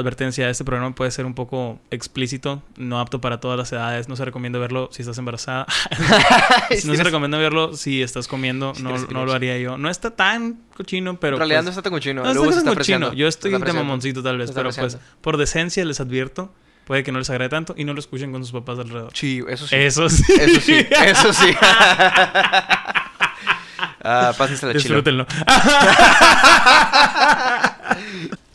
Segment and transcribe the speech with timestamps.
[0.00, 4.08] advertencia, este programa puede ser un poco explícito, no apto para todas las edades.
[4.08, 5.66] No se recomienda verlo si estás embarazada.
[6.84, 9.78] no se recomienda verlo si estás comiendo, no, no lo haría yo.
[9.78, 11.36] No está tan cochino, pero...
[11.36, 12.22] En realidad pues, no está tan cochino.
[12.22, 13.12] no está tan cochino.
[13.12, 16.52] Yo estoy de mamoncito tal vez, pero pues por decencia les advierto,
[16.86, 19.10] puede que no les agrade tanto y no lo escuchen con sus papás alrededor.
[19.14, 19.76] Sí, eso sí.
[19.76, 20.22] Eso sí.
[20.28, 21.54] Eso sí, eso sí.
[24.00, 25.02] Ah, pásense la chilo.
[25.02, 25.26] Disfrútenlo.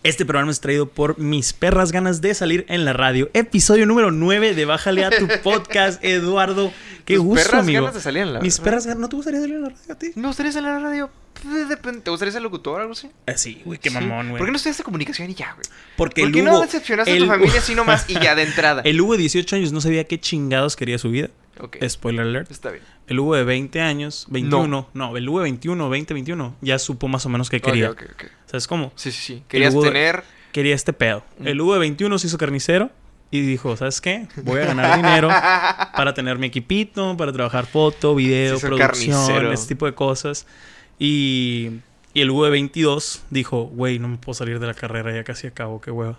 [0.03, 3.29] Este programa es traído por mis perras ganas de salir en la radio.
[3.33, 6.73] Episodio número 9 de Bájale a tu podcast, Eduardo.
[7.05, 7.81] Qué Tus gusto, perras amigo.
[7.83, 8.99] ganas de salir en la Mis perras ganas.
[8.99, 10.11] ¿No te gustaría salir en la radio a ti?
[10.15, 11.09] Me gustaría salir en la radio.
[12.03, 13.09] ¿Te gustaría ser locutor o algo así?
[13.25, 14.37] Eh, sí, güey, qué mamón, güey.
[14.39, 15.65] ¿Por qué no estudiaste comunicación y ya, güey?
[15.97, 18.35] Porque ¿Por el qué Hugo, no decepcionaste a tu el- familia así nomás y ya
[18.35, 18.81] de entrada?
[18.85, 21.29] El Hugo de 18 años no sabía qué chingados quería su vida.
[21.59, 22.49] Ok, Spoiler alert.
[22.51, 22.83] está bien.
[23.07, 27.07] El Hugo de 20 años, 21, no, el Hugo de 21, 20, 21, ya supo
[27.07, 27.91] más o menos qué quería.
[27.91, 28.31] Ok, ok, ok.
[28.47, 28.91] ¿Sabes cómo?
[28.95, 29.43] Sí, sí, sí.
[29.47, 30.23] Querías tener...
[30.51, 31.23] Quería este pedo.
[31.39, 31.47] Mm.
[31.47, 32.91] El Hugo de 21 se hizo carnicero
[33.31, 34.27] y dijo, ¿sabes qué?
[34.43, 35.27] Voy a ganar dinero
[35.95, 39.51] para tener mi equipito, para trabajar foto, video, producción, carnicero.
[39.51, 40.45] este tipo de cosas.
[40.99, 41.69] Y,
[42.13, 45.23] y el Hugo de 22 dijo, güey, no me puedo salir de la carrera, ya
[45.23, 46.17] casi acabo, qué hueva.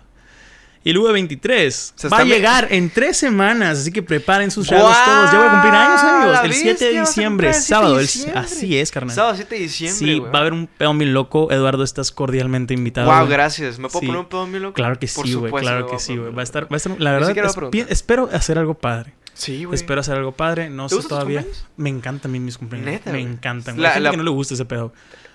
[0.83, 4.51] Y el Hugo de 23 Se va a llegar en tres semanas, así que preparen
[4.51, 5.31] sus regalos todos.
[5.31, 6.39] Ya voy a cumplir años, amigos.
[6.43, 7.99] El 7 de diciembre, cumplir el 7 de sábado.
[7.99, 9.15] el- así es, carnal.
[9.15, 11.51] Sábado 7 de diciembre, sí, va a haber un pedo bien loco.
[11.51, 13.11] Eduardo, estás cordialmente invitado.
[13.11, 13.79] Wow, gracias.
[13.79, 14.05] ¿Me puedo Sí.
[14.05, 14.73] poner un pedo bien loco?
[14.75, 15.51] Claro que sí, güey.
[15.51, 16.31] Claro que sí, güey.
[16.31, 17.31] Va a estar, va a estar, la verdad,
[17.73, 19.15] es- espero hacer algo padre.
[19.35, 19.75] Sí, güey.
[19.75, 20.69] Espero hacer algo padre.
[20.69, 21.41] No ¿Te sé gustan tus todavía.
[21.41, 21.67] cumpleaños?
[21.77, 22.89] Me encantan a mí mis cumpleaños.
[22.91, 23.31] Neta, me güey.
[23.33, 23.79] encantan.
[23.79, 24.91] La- Hay gente la- que no le gusta ese pedo.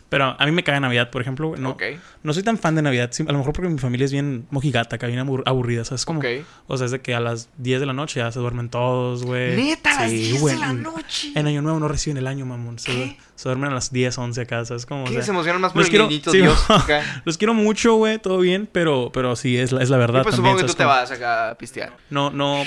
[0.08, 1.50] Pero a mí me caga Navidad, por ejemplo.
[1.50, 1.60] güey.
[1.60, 1.84] No, Ok,
[2.24, 3.12] no soy tan fan de Navidad.
[3.28, 5.84] a lo mejor porque mi familia es bien mojigata, que bien abur- aburrida.
[5.84, 6.18] ¿Sabes cómo?
[6.18, 6.26] ok.
[6.66, 9.22] O sea, es de que a las 10 de la noche ya se duermen todos,
[9.24, 9.54] güey.
[9.54, 10.54] Neta, a las Sí, 10 güey.
[10.56, 11.30] de la noche.
[11.36, 12.80] En Año Nuevo no reciben el año, mamón.
[12.80, 15.04] Se, se duermen a las 10, 11 acá, ¿sabes cómo?
[15.04, 15.12] O ¿Qué?
[15.12, 16.58] sea, Se emocionan más por los el quiero- niñito sí, Dios.
[16.70, 17.22] acá.
[17.24, 20.22] Los quiero mucho, güey, todo bien, pero, pero sí, es la, es la verdad.
[20.22, 21.92] Y pues también, supongo que tú ¿sabes te vas acá a pistear.
[22.10, 22.64] No, no.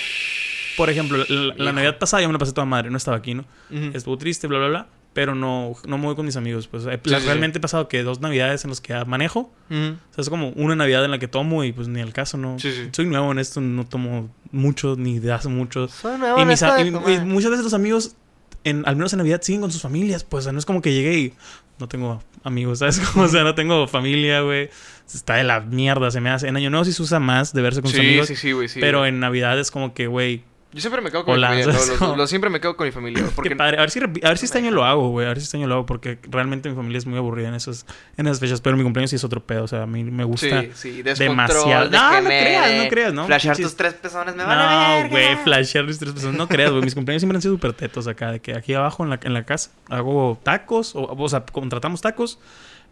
[0.77, 1.71] Por ejemplo, la, la.
[1.71, 3.45] Navidad pasada yo me la pasé toda madre, no estaba aquí, ¿no?
[3.69, 3.91] Ujú.
[3.95, 4.87] Estuvo triste, bla, bla, bla.
[5.13, 6.67] Pero no, no me voy con mis amigos.
[6.67, 7.27] Pues eh, Sí, la- sí, sí.
[7.27, 9.51] realmente he pasado que dos navidades en las que manejo.
[9.69, 9.77] Ujú.
[10.09, 12.37] O sea, es como una navidad en la que tomo y pues ni al caso,
[12.37, 12.57] ¿no?
[12.57, 12.89] Sí, sí.
[12.91, 15.87] Soy nuevo en esto, no tomo mucho ni de hace mucho.
[15.87, 18.15] Soy nuevo Y, en mis y- y muchas veces los amigos,
[18.63, 20.23] en, al menos en Navidad, siguen con sus familias.
[20.23, 21.33] Pues o sea, no es como que llegué y
[21.79, 22.99] no tengo amigos, ¿sabes?
[23.13, 24.69] Como, o sea, no tengo familia, güey.
[25.13, 26.47] Está de la mierda, se me hace.
[26.47, 28.27] En Año Nuevo sí se usa más de verse con sus Sí, amigos.
[28.27, 28.79] sí, sí, güey, sí.
[28.79, 31.73] pero en Navidad es como que, güey, Yo siempre me quedo con Hola, mi familia.
[31.73, 32.15] ¿sabes lo- lo- cómo?
[32.17, 33.23] lo- siempre me quedo con mi familia.
[33.35, 33.77] Porque qué padre.
[33.77, 35.25] A ver si, a ver si este año lo hago, güey.
[35.25, 37.53] A ver si este año lo hago porque realmente mi familia es muy aburrida en
[37.55, 37.85] esas,
[38.17, 38.59] en esas fechas.
[38.59, 39.63] Pero mi cumpleaños sí es otro pedo.
[39.63, 40.61] O sea, a mí me gusta.
[40.63, 41.89] Sí, sí, demasiado.
[41.89, 43.25] de No, no creas, no creas, ¿no?
[43.27, 45.09] Flashear tus tres pezones me van a No, ver.
[45.09, 46.35] güey, flashear mis tres personas.
[46.37, 46.83] No creas, güey.
[46.83, 48.31] Mis cumpleaños siempre han sido súper tetos acá.
[48.31, 50.95] De que aquí abajo en la, en la casa hago tacos.
[50.95, 52.39] O, o sea, contratamos tacos.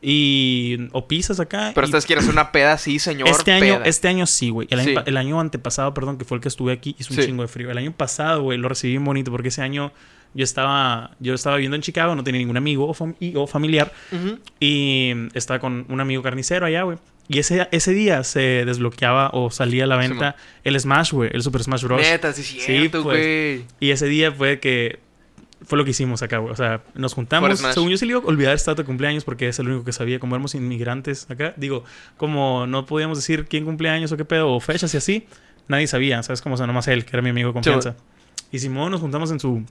[0.02, 0.88] Y.
[0.94, 1.72] O pizzas acá.
[1.76, 3.28] Pero y ustedes quieren hacer una peda así, señor.
[3.30, 3.86] este año, peda.
[3.86, 4.68] este año sí, güey.
[4.72, 5.04] El, año Sí.
[5.06, 7.28] el año antepasado, perdón, que fue el que estuve aquí, hizo un Sí.
[7.28, 7.70] chingo de frío.
[7.72, 9.92] El año pasado, güey, lo recibí bien bonito porque ese año
[10.34, 13.46] yo estaba, yo estaba viviendo en Chicago, no tenía ningún amigo o, fam- y- o
[13.48, 13.92] familiar.
[14.60, 16.98] Y estaba con un amigo carnicero allá, güey.
[17.28, 21.42] Y ese, ese día se desbloqueaba o salía a la venta el Smash, güey, el
[21.44, 22.02] Super Smash Bros.
[22.02, 23.18] Neta, sí, cierto, pues.
[23.18, 23.66] güey.
[23.80, 25.00] Y ese día fue que
[25.64, 26.52] fue lo que hicimos acá, güey.
[26.52, 27.60] O sea, nos juntamos.
[27.60, 29.94] Según yo se le iba a olvidar esta de cumpleaños porque es el único que
[29.94, 30.20] sabía.
[30.20, 31.84] Como éramos inmigrantes acá, digo,
[32.18, 35.28] como no podíamos decir quién cumpleaños o qué pedo, o fechas y así,
[35.68, 36.42] nadie sabía, ¿sabes?
[36.42, 37.96] Como o sea, nomás él, que era mi amigo de confianza.
[38.52, 39.64] y Simón nos juntamos en su.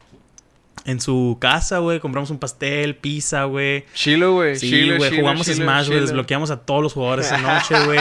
[0.86, 3.84] En su casa, güey, compramos un pastel, pizza, güey.
[3.92, 4.56] Chilo, güey.
[4.56, 8.00] Sí, chilo, güey, jugamos chilo, Smash, güey, desbloqueamos a todos los jugadores esa noche, güey.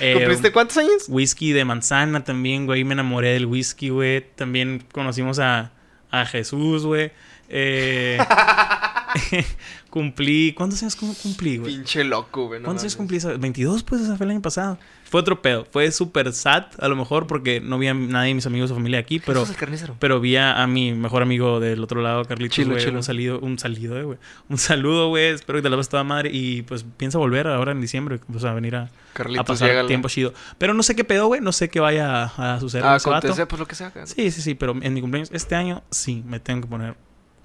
[0.00, 1.04] Eh, ¿Cumpliste cuántos años?
[1.08, 2.82] Whisky de manzana también, güey.
[2.82, 4.24] Me enamoré del whisky, güey.
[4.34, 5.70] También conocimos a,
[6.10, 7.12] a Jesús, güey.
[7.48, 8.18] Eh,
[9.90, 10.52] cumplí.
[10.52, 11.74] ¿Cuántos años cum- cumplí, güey?
[11.74, 12.60] Pinche loco, güey.
[12.60, 13.16] no ¿Cuántos años cumplí?
[13.16, 14.78] esa- 22, pues, esa fue el año pasado.
[15.04, 15.64] Fue otro pedo.
[15.70, 18.74] Fue súper sad, a lo mejor, porque no vi a nadie de mis amigos o
[18.74, 19.40] familia aquí, pero.
[19.40, 19.96] Jesús el carnicero.
[19.98, 22.84] Pero vi a, a mi mejor amigo del otro lado, Carlitos, Chilo, güey.
[22.84, 22.98] chilo.
[22.98, 24.18] Un salido, un salido, eh, güey.
[24.50, 25.28] Un saludo, güey.
[25.28, 26.30] Espero que te la pases toda madre.
[26.30, 28.20] Y pues piensa volver ahora en diciembre.
[28.34, 29.88] O sea, venir a, a Carlitos, pasar llégale.
[29.88, 30.34] tiempo chido.
[30.58, 31.40] Pero no sé qué pedo, güey.
[31.40, 32.84] No sé qué vaya a, a suceder.
[32.84, 33.90] Ah, contesté, pues lo que sea.
[33.90, 34.06] cara.
[34.06, 34.54] Sí, sí, sí.
[34.54, 36.96] Pero en mi cumpleaños, este año, sí, me tengo que poner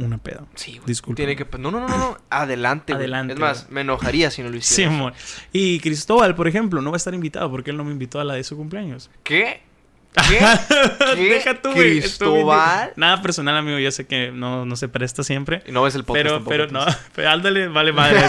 [0.05, 0.45] una peda.
[0.55, 0.83] Sí, güey.
[0.87, 1.17] Disculpe.
[1.25, 1.45] Tiene que...
[1.57, 2.17] No, no, no, no.
[2.29, 3.03] Adelante, güey.
[3.03, 4.91] Adelante, Es más, me enojaría si no lo Sí, hiciera.
[4.91, 5.13] amor.
[5.51, 8.23] Y Cristóbal, por ejemplo, no va a estar invitado porque él no me invitó a
[8.23, 9.09] la de su cumpleaños.
[9.23, 9.61] ¿Qué?
[10.29, 10.39] ¿Qué?
[11.15, 11.21] ¿Qué?
[11.29, 11.99] Deja tú, güey.
[11.99, 12.93] ¿Cristóbal?
[12.95, 13.79] Nada personal, amigo.
[13.79, 15.63] Yo sé que no, no se presta siempre.
[15.65, 16.85] Y no ves el podcast Pero, tampoco, pero, no,
[17.15, 18.19] pero ándale, vale madre.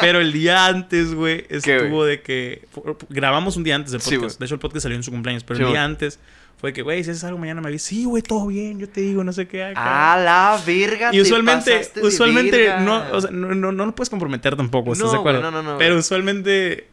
[0.00, 2.66] pero el día antes, güey, ¿Qué, estuvo de que.
[3.10, 4.38] Grabamos un día antes del Sí, podcast.
[4.40, 6.18] de hecho, el podcast salió en su cumpleaños, pero Sí, el día antes
[6.58, 7.88] fue que, güey, si haces algo mañana me avisas.
[7.88, 9.64] Sí, güey, todo bien, yo te digo, no sé qué.
[9.64, 10.14] acá".
[10.14, 11.10] A la verga.
[11.12, 15.06] y te usualmente, usualmente, no, o sea, no, no, no lo puedes comprometer tampoco, ¿estás
[15.06, 15.42] No, de acuerdo?
[15.42, 16.88] no, no, no, Pero usualmente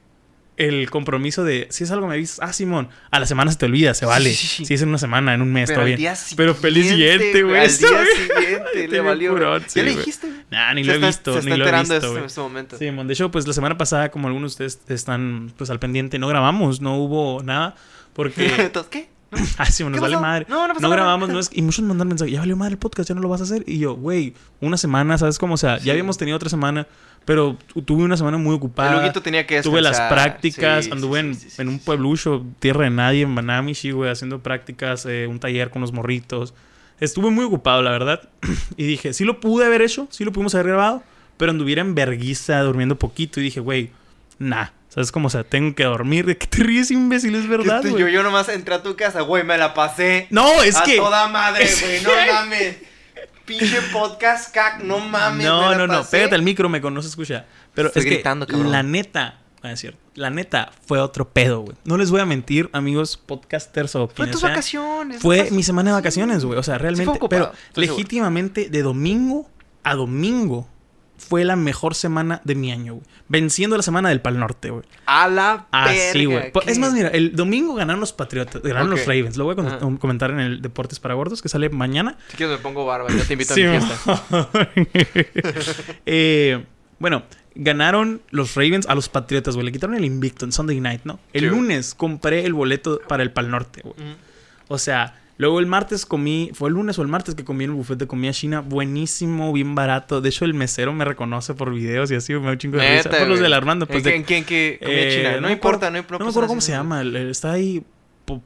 [0.56, 3.66] el compromiso de si es algo me avisas, ah, Simón, a la semana se te
[3.66, 4.34] olvida, se vale.
[4.34, 4.66] Sí.
[4.66, 6.14] Si es en una semana, en un mes, al bien.
[6.36, 7.62] Pero feliz siguiente, güey.
[7.62, 7.88] Al día
[8.28, 9.32] siguiente le valió.
[9.32, 10.28] curón, sí, ¿Ya le dijiste?
[10.52, 12.78] Nah, ni Se lo he visto, Se ni está lo he visto, en este momento.
[12.78, 13.08] Sí, mon.
[13.08, 16.28] de hecho, pues la semana pasada, como algunos de ustedes están pues al pendiente, no
[16.28, 17.76] grabamos, no hubo nada.
[18.14, 18.72] Porque.
[18.92, 19.10] ¿qué?
[19.38, 19.46] ¿No?
[19.58, 20.22] Ay, sí, nos ¿Qué vale pasó?
[20.22, 20.46] madre.
[20.50, 23.10] No, no No grabamos, no es- y muchos mandan mensajes, ya valió madre el podcast,
[23.10, 23.64] ya no lo vas a hacer.
[23.68, 25.56] Y yo, güey, una semana, ¿sabes cómo?
[25.56, 25.86] O sea, Sí.
[25.86, 26.88] ya habíamos tenido otra semana,
[27.26, 29.00] pero tu- tuve una semana muy El ocupada.
[29.00, 33.24] Huguito tenía que Tuve las prácticas, Sí, anduve en, en un pueblucho, tierra de nadie,
[33.24, 36.54] en Banamichi, güey, haciendo prácticas, eh, un taller con los morritos.
[37.00, 38.30] Estuve muy ocupado, la verdad.
[38.78, 41.04] y dije, sí lo pude haber hecho, sí lo pudimos haber grabado,
[41.38, 43.40] pero anduviera en verguiza, durmiendo poquito.
[43.40, 43.90] Y dije, güey,
[44.40, 44.68] nah.
[44.94, 45.28] ¿Sabes cómo?
[45.28, 46.26] O sea, tengo que dormir.
[46.26, 47.34] ¿De qué te ríes, imbécil?
[47.36, 48.02] Es verdad, Este, güey.
[48.04, 50.28] yo, yo nomás entré a tu casa, güey, me la pasé.
[50.30, 50.98] No, es a que...
[50.98, 52.78] toda madre, es güey, no mames.
[53.46, 55.46] Pinche podcast, cac, no mames.
[55.46, 55.94] No, me la no, no.
[56.00, 56.18] pasé.
[56.18, 57.46] Pégate al micro, me conoce, escucha.
[57.74, 58.72] Pero Estoy es que gritando, cabrón.
[58.72, 61.76] la neta, ah, es cierto, la neta fue otro pedo, güey.
[61.84, 65.22] No les voy a mentir, amigos podcasters o Fue tus vacaciones.
[65.22, 66.02] Fue no mi semana de Sí.
[66.02, 66.58] vacaciones, güey.
[66.60, 67.10] O sea, realmente.
[67.12, 67.98] ocupado, pero estoy seguro.
[67.98, 69.50] legítimamente, de domingo
[69.84, 70.70] a domingo,
[71.18, 73.06] fue la mejor semana de mi año, güey.
[73.30, 74.84] Venciendo la semana del Pal Norte, güey.
[75.06, 76.66] A la Así, verga, güey.
[76.66, 76.72] ¿qué?
[76.72, 79.38] Es más, mira, el domingo ganaron los Patriotas, ganaron los Ravens.
[79.38, 82.18] Lo voy a comentar en el Deportes para Gordos, que sale mañana.
[82.30, 84.50] Si quieres me pongo barba, yo te invito Sí, a mi fiesta.
[86.06, 86.66] Eh,
[87.00, 87.24] bueno,
[87.56, 89.66] ganaron los Ravens a los Patriotas, güey.
[89.66, 91.20] Le quitaron el invicto en Sunday Night, ¿no?
[91.34, 93.96] El Sí, lunes compré el boleto para el Pal Norte, güey.
[94.68, 97.72] O sea, luego el martes comí, fue el lunes o el martes que comí en
[97.72, 100.22] el buffet de comida china, buenísimo, bien barato.
[100.22, 102.98] De hecho, el mesero me reconoce por videos y así, me da un chingo de
[102.98, 103.10] risa.
[103.10, 105.42] Por los del Armando, pues ¿En de- qué- comida eh, china?
[105.42, 107.84] no importa, acuerdo- no hay no me acuerdo cómo se llama, está ahí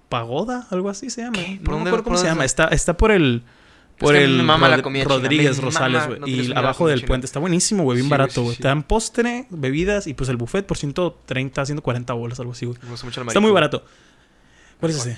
[0.10, 1.34] Pagoda, algo así se llama.
[1.38, 1.58] ¿Qué?
[1.58, 2.66] No ¿Por me acuerdo cómo por se llama, está?
[2.70, 3.44] está, por el...
[4.00, 6.20] Por que el la comida Rodríguez Rosales, güey.
[6.20, 7.08] no y abajo del china.
[7.08, 7.26] puente.
[7.26, 7.96] Está buenísimo, güey.
[7.96, 8.56] Bien Sí, barato, güey.
[8.56, 8.62] sí.
[8.62, 12.78] Te dan postre, bebidas y pues el buffet por 130, 140 bolas, algo así, güey.
[12.84, 13.84] Me gusta mucho el Está muy barato.
[14.80, 15.18] ¿Cuál es ese?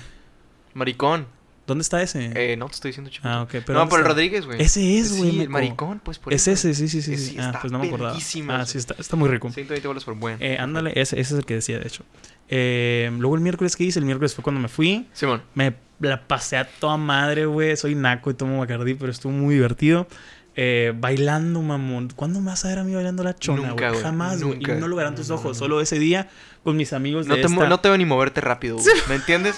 [0.72, 1.26] Maricón.
[1.70, 2.32] ¿Dónde está ese?
[2.34, 3.26] Eh, no te estoy diciendo chico.
[3.28, 3.50] ah, ok.
[3.50, 4.06] Pero no, ¿dónde por el?
[4.06, 4.60] Rodríguez, güey.
[4.60, 5.30] Ese es, güey.
[5.30, 6.68] Sí, el maricón, pues por Es eso.
[6.68, 7.16] ese, sí, sí, sí.
[7.16, 8.16] Sí, Ah, pues no me acordaba.
[8.16, 9.48] Ah, sí, está, está muy rico.
[9.50, 10.36] 120 bolas por buen.
[10.40, 12.04] Eh, ándale, ese, ese es el que decía, de hecho.
[12.48, 15.06] Eh, luego el miércoles que hice, el miércoles fue cuando me fui.
[15.12, 15.42] Simón.
[15.54, 17.76] Me la pasé a toda madre, güey.
[17.76, 20.08] Soy naco y tomo Bacardí, pero estuvo muy divertido.
[20.56, 22.08] Eh, bailando, mamón.
[22.16, 24.02] ¿Cuándo me vas a ver a mí bailando la chona, güey?
[24.02, 24.58] Jamás, güey.
[24.60, 25.44] Y no lo verán tus No, ojos.
[25.44, 25.54] no, no.
[25.54, 26.28] Solo ese día
[26.64, 28.86] con mis amigos No de te, mu- esta- no te veo ni moverte rápido, güey.
[29.08, 29.56] ¿Me entiendes?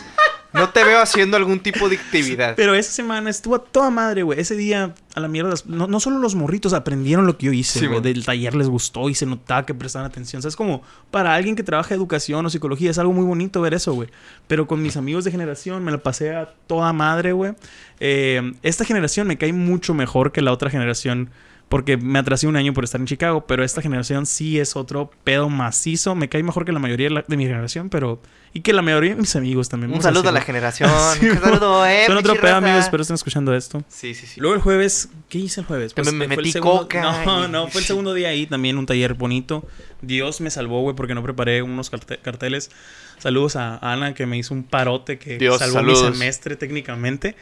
[0.52, 2.54] No te veo haciendo algún tipo de actividad.
[2.56, 4.38] Pero esa semana estuvo a toda madre, güey.
[4.38, 7.87] Ese día, a la mierda, no, no solo los morritos aprendieron lo que yo hice,
[7.87, 8.00] güey.
[8.00, 10.40] Del taller les gustó y se notaba que prestaban atención.
[10.40, 13.60] O sea, es como para alguien que trabaja educación o psicología, es algo muy bonito
[13.60, 14.08] ver eso, güey.
[14.46, 17.52] Pero con mis amigos de generación me la pasé a toda madre, güey.
[18.00, 21.31] Eh, esta generación me cae mucho mejor que la otra generación.
[21.72, 25.10] Porque me atrasé un año por estar en Chicago, pero esta generación sí es otro
[25.24, 26.14] pedo macizo.
[26.14, 28.20] Me cae mejor que la mayoría de, la- de mi generación, pero...
[28.52, 29.90] Y que la mayoría de mis amigos también.
[29.94, 30.90] Un saludo a la generación.
[31.19, 32.02] Sí, un saludo, eh.
[32.06, 32.80] Son otro pedo, amigos.
[32.84, 33.82] Espero estén escuchando esto.
[33.88, 34.38] Sí, sí, sí.
[34.38, 35.94] Luego el jueves, ¿qué hice el jueves?
[35.94, 38.84] Que me- el metí segundo- coca No, no, fue el segundo día ahí también, un
[38.84, 39.66] taller bonito.
[40.02, 42.70] Dios me salvó, güey, porque no preparé unos carte- carteles.
[43.16, 46.10] Saludos a Ana, que me hizo un parote que Dios, salvó saludos.
[46.10, 47.36] mi semestre técnicamente.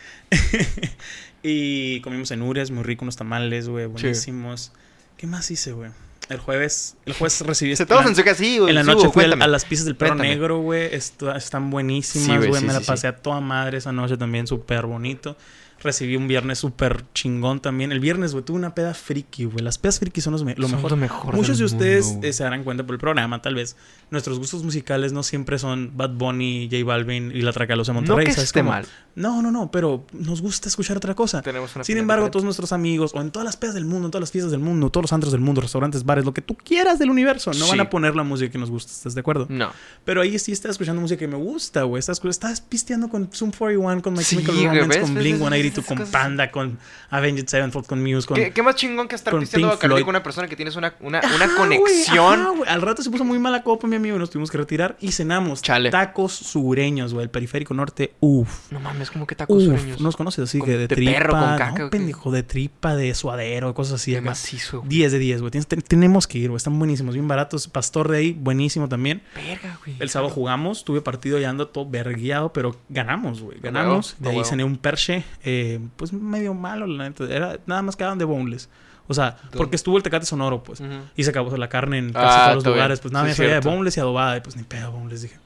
[1.43, 4.73] Y comimos en Urias, muy rico, unos tamales, güey, buenísimos.
[5.17, 5.91] ¿Qué más hice, güey?
[6.29, 7.75] El jueves, el jueves recibí...
[7.75, 8.69] Se todos en su casa, güey.
[8.69, 10.29] en la noche fui a, las pizzas del perro Cuéntame.
[10.29, 10.95] negro, güey.
[10.95, 15.37] Están buenísimas, güey, sí, Me la pasé a toda madre esa noche también, súper bonito.
[15.83, 17.91] Recibí un viernes súper chingón también.
[17.93, 19.65] El viernes, güey, tuve una peda friki, güey.
[19.65, 20.91] Las pedas friki son los me- lo Son mejor.
[20.91, 23.77] lo mejor Muchos de ustedes mundo, eh, se darán cuenta por el programa, tal vez.
[24.11, 28.01] Nuestros gustos musicales no siempre son Bad Bunny, J Balvin y la Tracalosa de No
[28.01, 28.27] Monterrey.
[28.27, 28.85] que ¿sabes esté mal.
[29.15, 31.43] No, no, no, pero nos gusta escuchar otra cosa.
[31.43, 34.11] Tenemos una Sin embargo, todos nuestros amigos, o en todas las pedas del mundo, en
[34.11, 36.57] todas las fiestas del mundo, todos los antros del mundo, restaurantes, bares, lo que tú
[36.57, 37.81] quieras del universo, no van Sí.
[37.81, 39.47] a poner la música que nos gusta, ¿estás de acuerdo?
[39.49, 39.71] No.
[40.05, 41.99] Pero ahí sí estás escuchando música que me gusta, güey.
[41.99, 45.15] Estás, estás pisteando con Zoom 41, con My Chemical Romance, con.
[45.15, 45.41] Blink ¿Ves?
[45.41, 46.11] 182, Con cosas.
[46.11, 46.79] Panda, con
[47.11, 48.37] Avenged Sevenfold, con Muse, con...
[48.37, 51.19] ¿Qué, qué más chingón que estar pisteando Bacardi con una persona que tienes una, una,
[51.19, 52.41] Ajá, una güey, conexión?
[52.41, 52.73] ajá.
[52.73, 55.13] Al rato se puso muy mala copa, mi amigo, y nos tuvimos que retirar y
[55.13, 55.63] cenamos.
[55.63, 55.91] Chale.
[55.91, 57.25] Tacos sureños, güey.
[57.25, 58.71] El periférico norte, uff.
[58.73, 60.01] No mames, como que tacos Uf, sureños.
[60.01, 61.13] ¿nos conoces así que de, de tripa?
[61.13, 64.13] perro con caca, no, pendejo, de tripa, de suadero, cosas así.
[64.13, 64.89] Qué macizo, güey.
[64.89, 65.51] 10 de 10, güey.
[65.89, 66.57] Tenemos que ir, güey.
[66.57, 67.69] Están buenísimos, bien baratos.
[67.69, 69.23] Pastor de ahí, buenísimo también.
[69.35, 69.97] Verga, güey.
[69.99, 73.59] El sábado jugamos, tuve partido y ando todo vergueado, pero ganamos, güey.
[73.61, 74.17] Ganamos.
[74.19, 75.60] de ahí cené un perche, eh,
[75.97, 77.25] pues medio malo, la neta.
[77.25, 78.69] Era, nada más quedaban de boneless.
[79.09, 80.81] O sea, porque estuvo el tecate sonoro, pues.
[81.17, 82.75] Y se acabó la carne en casi Ah, todos los bien.
[82.77, 83.01] lugares.
[83.01, 84.37] Pues nada, Sí, me sabía de boneless y adobada.
[84.37, 85.37] Y pues ni pedo, boneless, dije.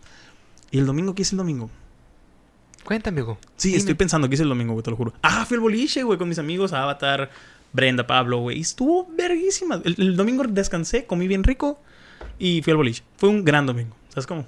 [0.70, 1.70] ¿Y el domingo qué hice el domingo?
[2.84, 3.38] Cuéntame, amigo.
[3.56, 3.78] Sí, Dime.
[3.78, 5.14] estoy pensando qué hice el domingo, güey, te lo juro.
[5.22, 7.30] Ah, fui al boliche, güey, con mis amigos, Avatar,
[7.72, 8.58] Brenda, Pablo, güey.
[8.58, 9.80] Y estuvo verguísima.
[9.84, 11.80] El, el domingo descansé, comí bien rico
[12.38, 13.02] y fui al boliche.
[13.16, 13.96] Fue un gran domingo.
[14.10, 14.44] ¿Sabes cómo?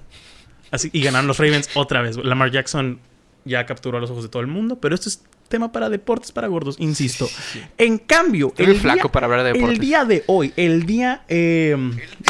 [0.69, 2.17] Así, y ganaron los Ravens otra vez.
[2.17, 2.99] Lamar Jackson
[3.45, 6.31] ya capturó a los ojos de todo el mundo, pero esto es tema para deportes
[6.31, 7.29] para gordos, insisto.
[7.77, 9.79] En cambio, Estoy muy flaco para hablar de el deportes.
[9.79, 11.75] día de hoy, el día, eh,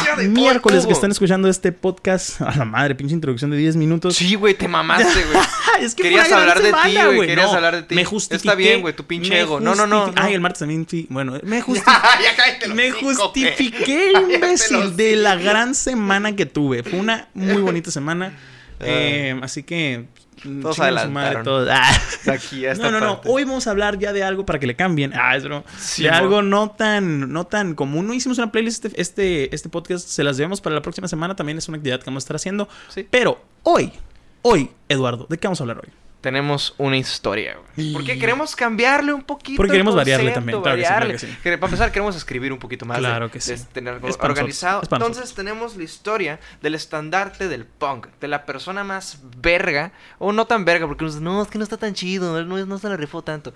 [0.04, 3.76] día de miércoles que están escuchando este podcast, a la madre, pinche introducción de 10
[3.76, 4.16] minutos.
[4.16, 5.46] Sí, güey, te mamaste, güey.
[5.82, 7.96] es que Querías hablar de ti, güey, querías No, hablar de ti.
[7.96, 8.56] Me Está justifiqué.
[8.56, 9.60] bien, güey, tu pinche ego.
[9.60, 10.14] No, no, no, no.
[10.16, 11.08] Ay, el martes también sí.
[11.10, 12.66] Bueno, me justifiqué.
[12.66, 16.84] el Me justifiqué, el imbécil, de la gran semana que tuve.
[16.84, 18.34] Fue una muy bonita semana.
[18.80, 20.06] Eh, así que.
[20.44, 21.44] Mm, Todos adelantaron.
[21.44, 21.70] todos.
[21.72, 21.92] Ah.
[22.32, 23.22] Aquí, a esta No, no, no.
[23.26, 25.14] Hoy vamos a hablar ya de algo para que le cambien.
[25.16, 25.64] Ah, es broma.
[25.78, 28.08] Sí, de algo no tan, no tan común.
[28.08, 30.08] No hicimos una playlist este, este, este podcast.
[30.08, 31.36] Se las debemos para la próxima semana.
[31.36, 32.68] También es una actividad que vamos a estar haciendo.
[32.90, 33.08] Sí.
[33.10, 33.92] Pero hoy,
[34.42, 35.90] hoy, Eduardo, ¿de qué vamos a hablar hoy?
[36.22, 37.94] Tenemos una historia, güey.
[37.94, 39.58] Porque queremos cambiarle un poquito.
[39.58, 41.14] Porque queremos variarle también, claro que sí, claro variarle.
[41.14, 41.38] que sí.
[41.44, 42.98] Que Para empezar, queremos escribir un poquito más.
[42.98, 43.52] de- Claro que sí.
[43.54, 44.82] de tener algo Es organizado.
[44.82, 48.08] es Entonces, tenemos la historia del estandarte del punk.
[48.20, 49.92] De la persona más verga.
[50.18, 52.44] O no tan verga, porque uno dice, no, es que no está tan chido.
[52.44, 53.54] No, no se la rifó tanto.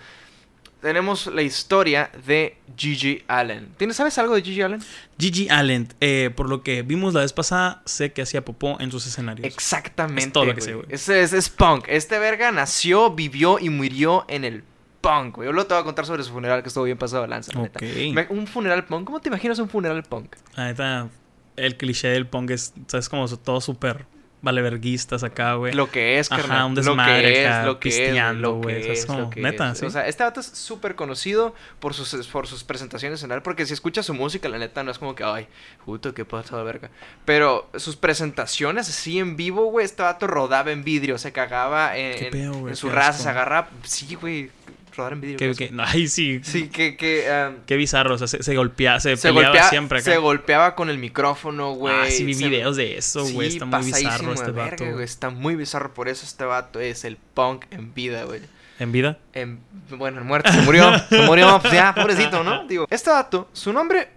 [0.81, 3.69] Tenemos la historia de Gigi Allen.
[3.77, 4.81] ¿Tienes, ¿Sabes algo de Gigi Allen?
[5.19, 8.89] Gigi Allen, eh, por lo que vimos la vez pasada, sé que hacía popó en
[8.91, 9.45] sus escenarios.
[9.45, 10.23] Exactamente.
[10.25, 10.88] Es todo lo que sé, güey.
[10.89, 11.85] Es, es, es punk.
[11.88, 14.63] Este verga nació, vivió y murió en el
[15.01, 15.47] punk, güey.
[15.47, 17.51] Yo luego te voy a contar sobre su funeral que estuvo bien pasado de lanza,
[17.53, 17.79] la neta.
[17.79, 17.85] Ok.
[18.13, 19.05] Me- Un funeral punk.
[19.05, 20.35] ¿Cómo te imaginas un funeral punk?
[20.55, 21.09] La neta,
[21.57, 23.07] el cliché del punk es, ¿sabes?
[23.07, 24.05] Como todo súper
[24.41, 25.74] valeverguistas acá, güey.
[25.74, 26.65] Lo que es, Ajá, carnal.
[26.67, 29.07] un lo desmadre que acá, es, lo que es, pisteando, lo güey, que ¿sabes es,
[29.10, 29.77] lo que Neta, es.
[29.79, 29.86] sí.
[29.86, 33.65] O sea, este vato es súper conocido por sus, por sus presentaciones en escenario, porque
[33.65, 35.48] si escuchas su música, la neta, no es como que, ay,
[35.86, 36.89] puto, qué pasada verga.
[37.25, 42.25] Pero sus presentaciones así en vivo, güey, este vato rodaba en vidrio, se cagaba en,
[42.25, 44.50] en- pedo, güey, en su raza, se agarraba, sí, güey,
[44.95, 45.55] rodar en vidrio.
[45.55, 46.41] Que, no, ay, sí.
[46.43, 49.69] Sí, que, que, um, Qué bizarro, o sea, se, se golpea, se, se peleaba golpeaba,
[49.69, 50.12] siempre acá.
[50.12, 51.93] se golpeaba con el micrófono, güey.
[51.95, 53.51] ah, sí vi se- videos de eso, güey.
[53.51, 55.00] Sí, Está muy bizarro este verga, vato.
[55.01, 58.41] Está muy bizarro, por eso este vato es el punk en vida, güey.
[58.79, 59.19] ¿En vida?
[59.33, 59.60] En,
[59.91, 60.91] bueno, en muerte, se murió.
[61.10, 62.65] se murió, pues ya, pobrecito, ¿no?
[62.67, 64.10] Digo, este vato, su nombre,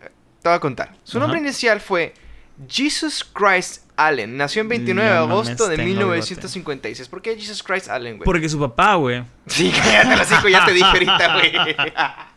[0.00, 0.08] eh,
[0.40, 0.94] te voy a contar.
[1.02, 2.14] Su nombre inicial fue
[2.68, 4.36] Jesus Christ Allen.
[4.36, 7.08] Nació el 29 de No agosto de tengo 1956.
[7.08, 8.24] ¿Por qué Jesus Christ Allen, güey?
[8.24, 9.24] Porque su papá, güey.
[9.46, 11.52] Sí, cállate la cinco, ya te dije ahorita, güey.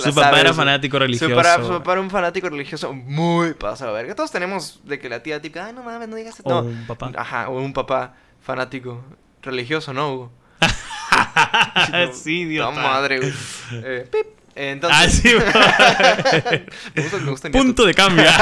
[0.00, 1.28] Su papá sabes, era fanático religioso.
[1.28, 1.34] Su
[1.66, 1.78] güey.
[1.78, 4.14] papá era un fanático religioso muy pasado, verga.
[4.14, 6.42] Todos tenemos de que la tía típica, ay, no mames, no digas eso.
[6.44, 6.60] O No.
[6.62, 7.12] un papá.
[7.16, 9.02] Ajá, o un papá fanático
[9.42, 10.32] religioso, ¿no, Hugo?
[12.12, 12.70] sí, No, idiota.
[12.80, 13.32] madre, güey.
[13.72, 14.26] Eh, pip.
[14.60, 15.28] Entonces, Ah, sí,
[16.94, 18.24] me gusta, me gusta Punto de cambio.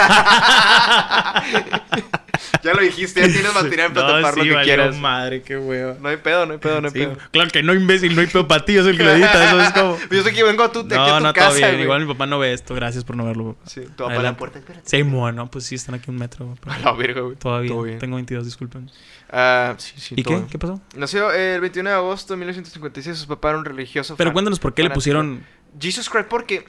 [2.62, 4.96] Ya lo dijiste, ya tienes material para no, tapar sí, lo que valió quieras.
[4.98, 5.96] madre, qué hueva.
[6.00, 7.16] No hay pedo, no hay pedo, no hay Sí, pedo.
[7.30, 9.44] claro que no, imbécil, no hay pedo para ti, yo soy el que lo edita,
[9.44, 9.98] eso es como...
[10.10, 11.70] Yo sé que vengo a tu, aquí a No, tu no, casa, todo bien.
[11.72, 11.82] güey.
[11.84, 13.70] Igual mi papá no ve esto, gracias por no verlo, papá.
[13.70, 14.88] Sí, vas para la puerta, espérate.
[14.88, 17.36] Sí, bueno, pues sí, están aquí un metro, pero A la verga, güey.
[17.36, 17.98] Todavía, Todo bien.
[17.98, 18.90] tengo 22, disculpen.
[19.30, 20.50] Ah, sí, sí, ¿Y todo qué?
[20.52, 20.80] ¿Qué pasó?
[20.94, 23.16] Nació el 21 de agosto de 1956.
[23.16, 24.14] Su papá era un religioso.
[24.16, 25.44] Pero cuéntanos por qué le pusieron...
[25.80, 26.64] Jesus Christ, porque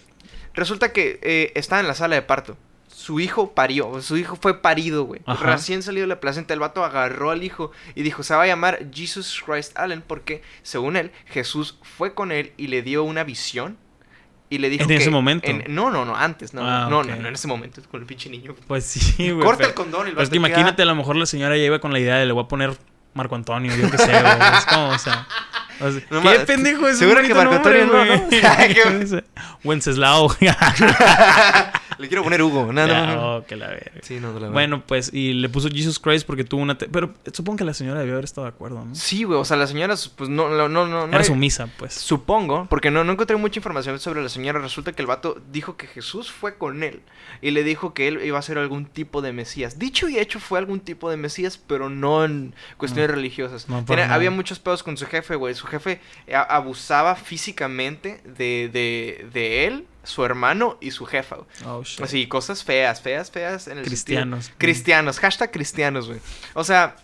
[0.53, 2.57] resulta que eh, estaba en la sala de parto.
[2.87, 5.21] Su hijo parió, su hijo fue parido, güey.
[5.25, 5.51] Ajá.
[5.51, 8.47] Recién salido de la placenta, el vato agarró al hijo y dijo, se va a
[8.47, 13.23] llamar Jesus Christ Allen porque, según él, Jesús fue con él y le dio una
[13.23, 13.77] visión.
[14.49, 14.95] Y le dijo ¿En que...
[14.95, 15.45] ese momento?
[15.47, 17.05] en- no, no, no, antes, no, Ah, no, ok.
[17.07, 18.55] no, no, en ese momento, con el pinche niño.
[18.67, 19.39] Pues sí, güey.
[19.45, 21.55] Corta pero- el condón y el Pero es que imagínate, a lo mejor la señora
[21.57, 22.75] ya iba con la idea de le voy a poner
[23.13, 24.33] Marco Antonio, yo qué sé, güey.
[24.57, 25.27] Es como, o sea...
[25.79, 29.23] o sea, No ¿Qué pendejo es seguro que Marco Antonio no, qué-
[29.63, 30.29] Wenceslao.
[31.99, 33.37] Le quiero poner Hugo, Ya, no, no.
[33.37, 34.01] oh, que la verga.
[34.03, 36.77] Sí, no, la Bueno, pues, y le puso Jesus Christ porque tuvo una...
[36.77, 38.93] Pero supongo que la señora debió haber estado de acuerdo, ¿no?
[38.93, 41.07] Sí, güey, o sea, la señora, pues no, no, no, no.
[41.07, 41.95] Era sumisa, pues.
[41.95, 44.59] Supongo, porque no, no encontré mucha información sobre la señora.
[44.59, 47.01] Resulta que el vato dijo que Jesús fue con él
[47.41, 49.79] y le dijo que él iba a ser algún tipo de Mesías.
[49.79, 53.67] Dicho y hecho fue algún tipo de Mesías, pero no en cuestiones religiosas.
[53.69, 54.13] Nada.
[54.13, 55.55] había muchos pedos con su jefe, güey.
[55.55, 55.99] Su jefe
[56.33, 61.37] a- abusaba físicamente de, de, de él, su hermano y su jefa.
[61.65, 62.01] Oh, shit.
[62.01, 64.51] Así, cosas feas, feas, feas en el sentido- Cristianos.
[64.57, 66.19] Cristianos, hashtag cristianos, güey.
[66.53, 66.95] O sea,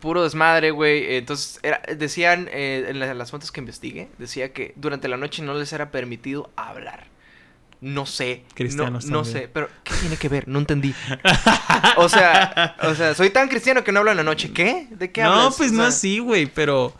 [0.00, 1.16] puro desmadre, güey.
[1.16, 5.42] Entonces, era- decían eh, en la- las fuentes que investigué, decía que durante la noche
[5.42, 7.12] no les era permitido hablar.
[7.82, 8.44] No sé.
[8.54, 10.48] Cristianos No, no sé, pero ¿qué tiene que ver?
[10.48, 10.94] No entendí.
[11.96, 14.52] O sea, o sea, soy tan cristiano que no hablo en la noche.
[14.52, 14.86] ¿Qué?
[14.90, 15.44] ¿De qué hablas?
[15.44, 16.94] No, pues O no así, güey, pero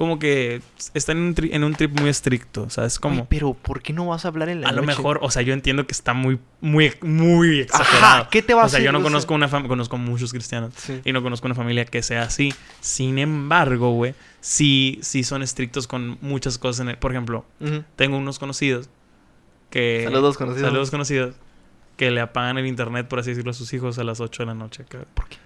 [0.00, 0.62] como que
[0.94, 2.98] están en un, tri- en un trip muy estricto, ¿sabes?
[2.98, 3.26] Como...
[3.26, 4.80] pero ¿por qué no vas a hablar en la A noche?
[4.80, 8.28] lo mejor, o sea, yo entiendo que está muy, muy, muy exagerado.
[8.30, 11.02] ¿qué te va a O sea, yo no conozco una familia, conozco muchos cristianos Sí.
[11.04, 12.54] y no conozco una familia que sea así.
[12.80, 16.80] Sin embargo, güey, sí, sí son estrictos con muchas cosas.
[16.80, 17.44] En el- por ejemplo,
[17.96, 18.88] tengo unos conocidos
[19.68, 20.00] que...
[20.04, 20.66] Saludos, conocidos.
[20.66, 21.34] Saludos conocidos.
[21.98, 24.46] que le apagan el internet, por así decirlo, a sus hijos a las 8 de
[24.46, 24.86] la noche.
[24.88, 25.10] cabrón.
[25.12, 25.36] ¿Por qué?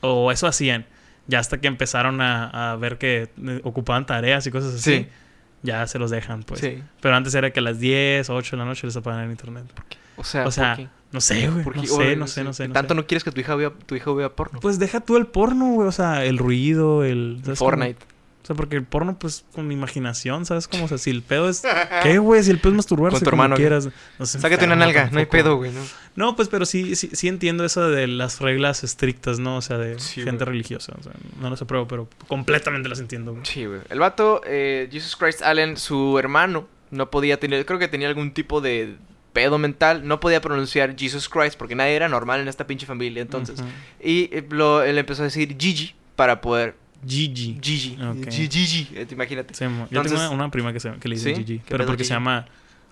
[0.00, 0.84] O eso hacían.
[1.30, 5.06] Ya hasta que empezaron a, a ver que eh, ocupaban tareas y cosas así, Sí.
[5.62, 6.60] ya se los dejan, pues.
[6.60, 6.82] Sí.
[7.00, 9.30] Pero antes era que a las 10 o 8 de la noche les apagan el
[9.30, 9.64] internet.
[10.16, 10.90] O sea, O sea, ¿por qué?
[11.12, 11.64] no sé, güey.
[11.64, 12.68] ¿Por No sé, no sé, no sé.
[12.68, 13.00] no Tanto sé.
[13.00, 14.60] no quieres que tu hija vea, tu hijo vea porno.
[14.60, 15.88] Pues deja tú el porno, güey.
[15.88, 17.40] O sea, el ruido, el...
[17.44, 17.70] ¿sabes cómo?
[18.42, 20.66] O sea, porque el porno, pues, con mi imaginación, ¿sabes?
[20.66, 21.62] Como, o sea, si el pedo es...
[22.02, 22.42] ¿Qué, güey?
[22.42, 23.62] Si el pedo es masturbarse Con tu como hermano, ¿qué?
[23.62, 23.88] quieras.
[24.18, 25.80] No sé, Sácate una nalga, no hay pedo, güey, ¿no?
[26.16, 29.56] No, pues, pero sí, sí, sí entiendo eso de las reglas estrictas, ¿no?
[29.56, 30.94] O sea, de Sí, gente religiosa.
[30.98, 33.44] O sea, no las apruebo, pero completamente las entiendo, güey.
[33.44, 33.80] Sí, güey.
[33.90, 38.32] El vato, eh, Jesus Christ Allen, su hermano, no podía tener, creo que tenía algún
[38.32, 38.96] tipo de
[39.32, 43.22] pedo mental, no podía pronunciar Jesus Christ porque nadie era normal en esta pinche familia
[43.22, 43.62] entonces.
[44.02, 46.74] Y eh, lo, él empezó a decir Gigi para poder...
[47.06, 47.58] Gigi.
[47.60, 47.98] Gigi.
[48.02, 48.28] Ok.
[48.30, 49.54] Gigi, eh, imagínate.
[49.54, 51.44] Sí, yo Entonces- tengo una, una prima que, se, que le dice ¿Sí?
[51.44, 51.58] Gigi.
[51.60, 52.08] ¿Qué Pero porque Gigi?
[52.08, 52.46] se llama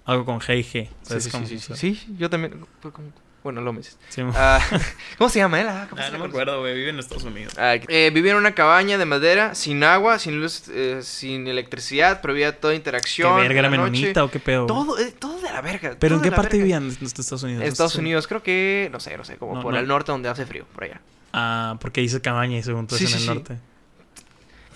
[0.05, 0.65] algo con G y G.
[0.87, 2.55] Sí, ¿sabes sí, sí, O sea, sí, yo también.
[2.81, 3.13] como-
[3.45, 3.97] Bueno, lo me dices.
[4.35, 4.61] Ah,
[5.19, 5.69] ¿Cómo se llama él?
[5.69, 6.75] Ah, ¿cómo Ah, se no me acuerdo, güey.
[6.75, 7.55] Vive en Estados Unidos.
[7.57, 12.21] Ah, eh, vivía en una cabaña de madera, sin agua, sin luz, eh, sin electricidad,
[12.21, 13.37] prohibía toda ¿Qué interacción.
[13.37, 14.67] verga en era menonita o qué pedo?
[14.67, 15.97] Todo, eh, todo de la verga.
[16.01, 16.79] ¿Pero en qué parte verga.
[16.81, 17.63] vivían de Estados Unidos?
[17.63, 19.79] En Estados Unidos, creo que, no sé, no sé, como No, por no.
[19.81, 21.01] el norte donde hace frío, por allá.
[21.33, 23.55] Ah, porque dice cabaña y según tú es en sí, el sí.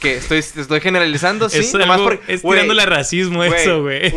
[0.03, 4.13] Que estoy, estoy generalizando, sí, es nomás algo- por- es tirándole racismo eso, güey.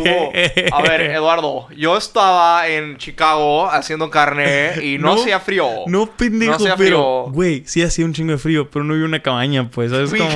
[0.72, 5.68] A ver, Eduardo, yo estaba en Chicago haciendo carne y no, No, hacía frío.
[5.86, 7.26] No, pendejo, No hacía pero...
[7.30, 10.28] Güey, sí hacía un chingo de frío, pero no había una cabaña, pues, ¿sabes cómo?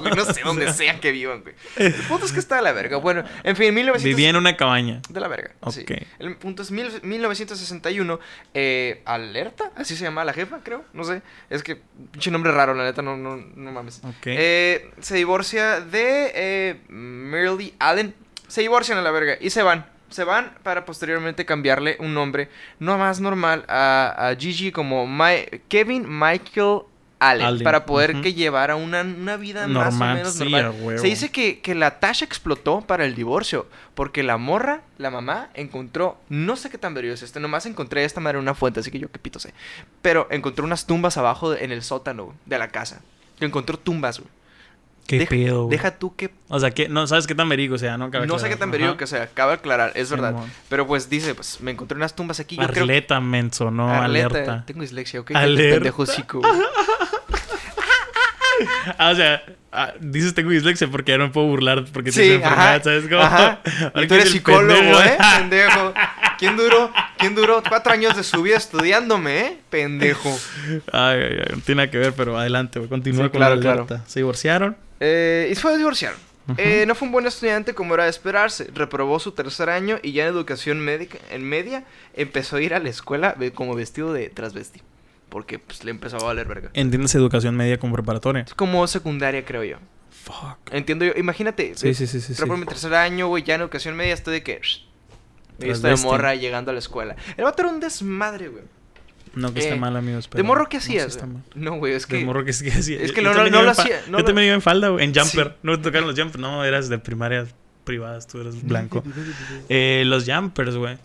[0.00, 1.54] güey, no sé dónde sea, que vivan, güey.
[1.76, 2.96] El punto es que está de la verga.
[2.96, 4.02] Bueno, en fin, 1900...
[4.04, 5.00] Vivía en una cabaña.
[5.08, 5.52] De la verga.
[5.70, 5.84] sí.
[6.18, 8.18] El punto es mil- 1961.
[8.54, 9.70] Eh, ¿Alerta?
[9.76, 10.84] Así se llama la jefa, creo.
[10.92, 11.22] No sé.
[11.48, 11.76] Es que,
[12.10, 14.00] pinche nombre raro, la neta, no, no, no mames.
[14.04, 14.26] Ok.
[14.26, 14.47] Eh,
[15.00, 18.14] se divorcia de eh, Merle Allen.
[18.46, 19.86] Se divorcian a la verga y se van.
[20.10, 25.06] Se van para posteriormente cambiarle un nombre no más normal a, a Gigi como
[25.68, 26.80] Kevin Michael
[27.18, 28.22] Allen, Allen, para poder ujú.
[28.22, 30.98] que llevara una, una vida más o Normal, menos normal.
[30.98, 35.50] Se dice que, que la Tasha explotó para el divorcio porque la morra, la mamá,
[35.54, 38.80] encontró, no sé qué tan verídico es este, nomás encontré esta madre en una fuente,
[38.80, 39.52] así que yo qué pito sé,
[40.00, 43.02] pero encontró unas tumbas abajo en el sótano de la casa.
[43.40, 44.30] Encontró tumbas, güey.
[45.08, 45.68] ¿Qué deja, pedo?
[45.68, 46.30] Deja tú que...
[46.48, 48.10] O sea, que no sabes qué tan verico sea, ¿no?
[48.10, 48.58] Cabe no sé qué aclarar.
[48.58, 50.34] tan verídico que sea, cabe aclarar, es verdad.
[50.68, 52.56] Pero pues dice, pues me encontré unas tumbas aquí.
[52.56, 54.64] Yo creo menso, no alerta.
[54.66, 55.30] Tengo dislexia, ¿ok?
[55.34, 55.76] Alerta.
[55.76, 56.04] Pendejo.
[58.98, 62.20] Ah, o sea, ah, dices tengo dislexia porque ya no me puedo burlar porque Sí,
[62.22, 63.20] tienes enfermedad, ajá, ¿sabes cómo?
[63.22, 63.60] ajá.
[64.02, 65.02] Y tú eres psicólogo, pendejo.
[65.02, 65.16] ¿eh?
[65.38, 65.94] Pendejo.
[66.38, 69.58] ¿Quién duró, ¿Quién duró cuatro años de su vida estudiándome, eh?
[69.70, 70.36] Pendejo.
[70.92, 72.88] Ay, ay, ay, no tiene nada que ver, pero adelante, güey.
[72.88, 73.82] Continúa Sí, con claro, la claro.
[73.84, 74.04] alerta.
[74.08, 74.76] Se divorciaron.
[75.00, 76.14] Eh, y se fue a divorciar.
[76.56, 78.70] Eh, no fue un buen estudiante como era de esperarse.
[78.72, 81.84] Reprobó su tercer año y ya en educación médica, en media,
[82.14, 84.80] empezó a ir a la escuela como vestido de transvesti.
[85.28, 86.70] Porque pues le empezó a valer verga.
[86.72, 88.42] ¿Entiendes educación media como preparatoria?
[88.42, 89.76] Es como secundaria, creo yo.
[90.10, 90.72] Fuck.
[90.72, 91.12] Entiendo yo.
[91.16, 91.74] Imagínate.
[91.74, 92.34] Sí, sí, sí, sí.
[92.34, 92.44] sí.
[92.50, 94.60] Mi tercer año, güey, ya en educación media estoy de que...
[95.58, 97.14] estoy de morra llegando a la escuela.
[97.36, 98.64] El vato era un desmadre, güey.
[99.38, 100.28] No, que esté Eh, mal, amigos.
[100.30, 101.06] ¿De morro qué no, hacías?
[101.06, 102.24] está no, güey, es De que...
[102.24, 103.00] morro que que hacía.
[103.00, 105.04] es que no- no iba lo hacía, no Yo también iba en falda, güey.
[105.04, 105.48] En jumper.
[105.48, 105.54] Sí.
[105.62, 106.40] No te tocaron los jumpers.
[106.40, 107.48] No, eras de primarias
[107.84, 108.26] privadas.
[108.26, 109.04] Tú eras blanco.
[109.68, 110.98] Eh, los jumpers, güey.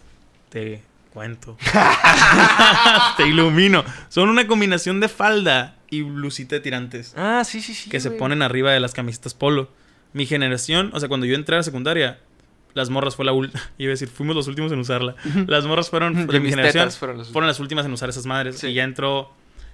[0.49, 0.81] Te
[1.13, 1.57] cuento.
[3.17, 3.83] te ilumino.
[4.09, 7.13] Son una combinación de falda y blusita de tirantes.
[7.15, 7.89] Ah, sí, sí, sí.
[7.89, 9.69] que se ponen arriba de las camisetas polo.
[10.13, 12.19] Mi generación, o sea, cuando yo entré a la secundaria,
[12.73, 13.61] las morras fue la última.
[13.77, 15.15] Iba a decir, fuimos los últimos en usarla.
[15.47, 16.91] Las morras fueron de mi generación.
[16.91, 18.59] fueron las últimas en usar esas madres.
[18.59, 18.67] Sí.
[18.67, 19.31] Y ya entró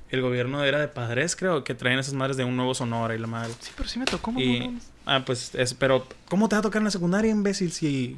[0.09, 3.19] el gobierno, era de padres, creo, que traen esas madres de un nuevo Sonora y
[3.19, 3.53] la madre.
[3.59, 6.79] Sí, pero sí me tocó, Y, ah, pues, es, pero, ¿cómo te va a tocar
[6.79, 7.71] en la secundaria, imbécil?
[7.71, 8.17] Si,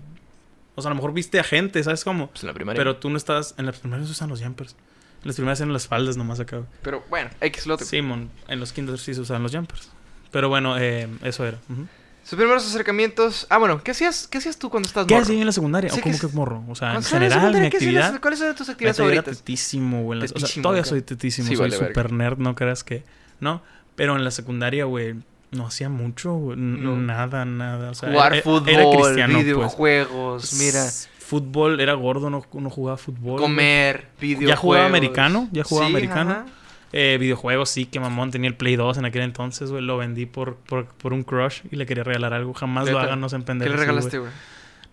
[0.76, 2.28] o sea, a lo mejor viste a gente, ¿sabes cómo?
[2.28, 2.80] Pues en la primaria.
[2.80, 4.76] Pero tú no estás, en las primeras usan los jumpers.
[5.22, 6.63] En las primeras eran las faldas nomás acá.
[6.82, 7.78] Pero bueno, X lo.
[7.78, 9.91] Simón, en los kinders sí se usaban los jumpers.
[10.32, 11.58] Pero bueno, eh, eso era.
[11.70, 11.88] Ujú.
[12.24, 13.48] Sus primeros acercamientos.
[13.50, 15.24] Ah, bueno, ¿qué hacías, qué hacías tú cuando estás ¿Qué morro?
[15.24, 15.92] hacía en la secundaria?
[15.92, 16.64] ¿O cómo ¿qué que morro?
[16.70, 18.20] O sea, en general, mi ¿qué actividad.
[18.22, 19.44] ¿Cuáles eran tus actividades Neta, yo era favoritas?
[19.44, 20.24] tetísimo, güey.
[20.24, 21.48] O sea, todavía soy tetísimo.
[21.56, 23.04] Soy super nerd, no creas que...
[23.40, 23.62] No,
[23.96, 25.16] pero en la secundaria, güey,
[25.50, 26.58] no hacía mucho, güey.
[26.58, 27.90] Nada, nada.
[27.92, 29.46] O sea, Jugar era- fútbol, era cristiano, pues.
[29.46, 30.86] videojuegos, mira.
[31.18, 33.40] Fútbol, era gordo, no, no jugaba fútbol.
[33.40, 34.50] Comer, videojuegos.
[34.50, 36.32] Ya jugaba americano, ya jugaba Sí, americano.
[36.32, 36.46] ajá.
[36.94, 38.32] Eh, videojuegos, sí, que mamón.
[38.32, 39.84] Tenía el Play 2 en aquel entonces, güey.
[39.84, 42.54] Lo vendí por, por, por un crush y le quería regalar algo.
[42.54, 44.32] Jamás lo hagan, no se ¿Qué le regalaste, güey?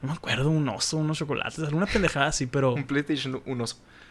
[0.00, 2.72] No me acuerdo, un oso, unos chocolates, alguna pendejada así, pero...
[2.72, 3.64] Un PlayStation 1.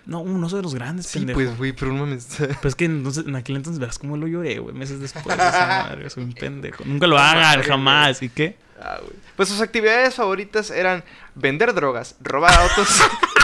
[0.05, 1.37] No, un oso de los grandes, Sí, pendejo.
[1.39, 2.27] pues, güey, pero no mames.
[2.37, 5.25] Pues es que entonces, en aquel entonces verás cómo lo lloré, güey, meses después.
[5.25, 6.83] de esa madre, soy un pendejo.
[6.85, 8.21] Nunca lo hagan, jamás.
[8.21, 8.57] ¿Y qué?
[8.81, 9.13] Ah, güey.
[9.37, 12.87] Pues sus actividades favoritas eran vender drogas, robar autos.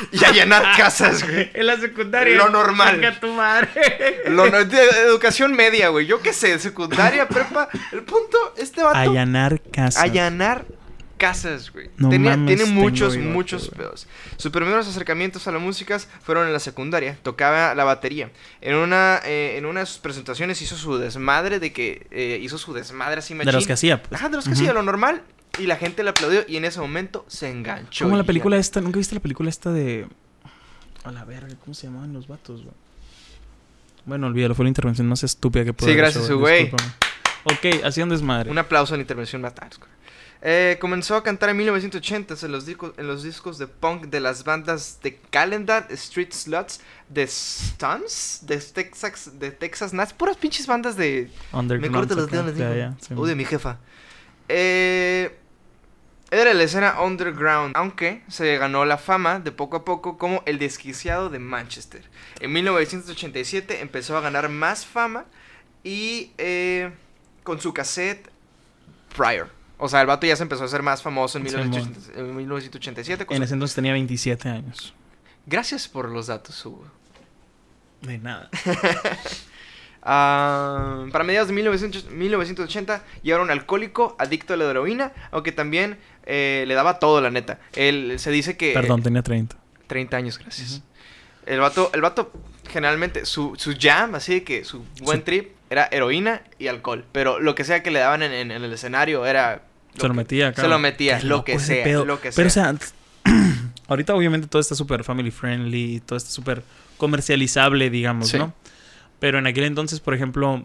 [0.12, 1.50] y allanar casas, güey.
[1.54, 2.36] En la secundaria.
[2.36, 2.96] Lo normal.
[2.96, 4.22] Venga tu madre.
[4.26, 6.06] Lo no- de- educación media, güey.
[6.06, 7.68] Yo qué sé, secundaria, prepa.
[7.92, 8.98] El punto, este vato.
[8.98, 10.02] Allanar casas.
[10.02, 10.64] allanar
[11.18, 11.90] casas, güey.
[11.98, 14.06] No Tenía- mames, tiene muchos, bigote, muchos pedos.
[14.38, 17.18] Sus primeros acercamientos a la música fueron en la secundaria.
[17.22, 18.30] Tocaba la batería.
[18.62, 22.56] En una, eh, en una de sus presentaciones hizo su desmadre de que eh, hizo
[22.56, 23.66] su desmadre así De los machín.
[23.66, 24.18] que hacía, pues.
[24.18, 25.20] Ajá, de los que hacía, lo normal.
[25.60, 28.04] Y la gente le aplaudió y en ese momento se enganchó.
[28.04, 28.60] Como la película ya.
[28.60, 30.06] esta, ¿nunca viste la película esta de.
[31.04, 32.74] A la verga, ¿cómo se llamaban los vatos, güey?
[34.04, 36.70] Bueno, olvídalo, fue la intervención más estúpida que pude Sí, gracias, hecho, güey.
[37.44, 38.50] Ok, hacían desmadre.
[38.50, 39.86] Un aplauso a la intervención Matanzco.
[40.42, 44.20] Eh, comenzó a cantar en 1980 en los, discos, en los discos de punk de
[44.20, 50.66] las bandas de Calendar, Street Sluts, de Stunts, de Texas, de Texas Nats, puras pinches
[50.66, 51.30] bandas de...
[51.52, 53.14] Me Underground corto los dedos, sí.
[53.14, 53.78] Uy, de mi jefa.
[54.48, 55.36] Eh,
[56.30, 60.58] era la escena underground, aunque se ganó la fama de poco a poco como el
[60.58, 62.02] desquiciado de Manchester.
[62.40, 65.24] En 1987 empezó a ganar más fama
[65.82, 66.92] y eh,
[67.42, 68.30] con su cassette
[69.16, 69.48] Prior.
[69.78, 72.36] O sea, el vato ya se empezó a hacer más famoso en, Sí, 1980 en
[72.36, 73.26] 1987.
[73.26, 74.94] con En ese entonces tenía 27 años.
[75.46, 76.86] Gracias por los datos, Hugo.
[78.02, 78.50] De nada.
[80.02, 85.52] Ah, para mediados de 1900 1980 ya era un alcohólico, adicto a la heroína, aunque
[85.52, 87.58] también eh, le daba todo, la neta.
[87.74, 88.72] Él se dice que...
[88.72, 89.56] Perdón, tenía 30.
[89.86, 90.82] 30 años, gracias.
[91.46, 92.32] El vato, el vato
[92.70, 97.04] generalmente, su, su jam, así de que su buen trip era heroína y alcohol.
[97.12, 99.62] Pero lo que sea que le daban en, en- en el escenario era...
[99.98, 100.54] Se lo metía.
[100.54, 102.04] Se lo metía, Qué lo que sea, pedo.
[102.04, 102.74] lo que Pero, o sea.
[102.76, 103.34] sea,
[103.88, 106.62] ahorita obviamente todo está súper family friendly, todo está súper
[106.96, 108.38] comercializable, digamos, Sí.
[108.38, 108.54] ¿no?
[109.20, 110.64] Pero en aquel entonces, por ejemplo,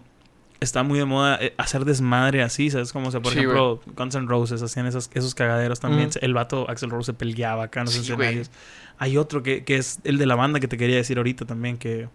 [0.61, 2.91] estaba muy de moda eh, hacer desmadre así, ¿sabes?
[2.93, 6.09] Como, o sea, por Sí, ejemplo, Guns N' Roses hacían esos, esos cagaderos también.
[6.21, 8.49] El vato Axel Rose se peleaba acá en los Sí, escenarios.
[8.97, 11.77] Hay otro que, que es el de la banda que te quería decir ahorita también,
[11.77, 12.07] que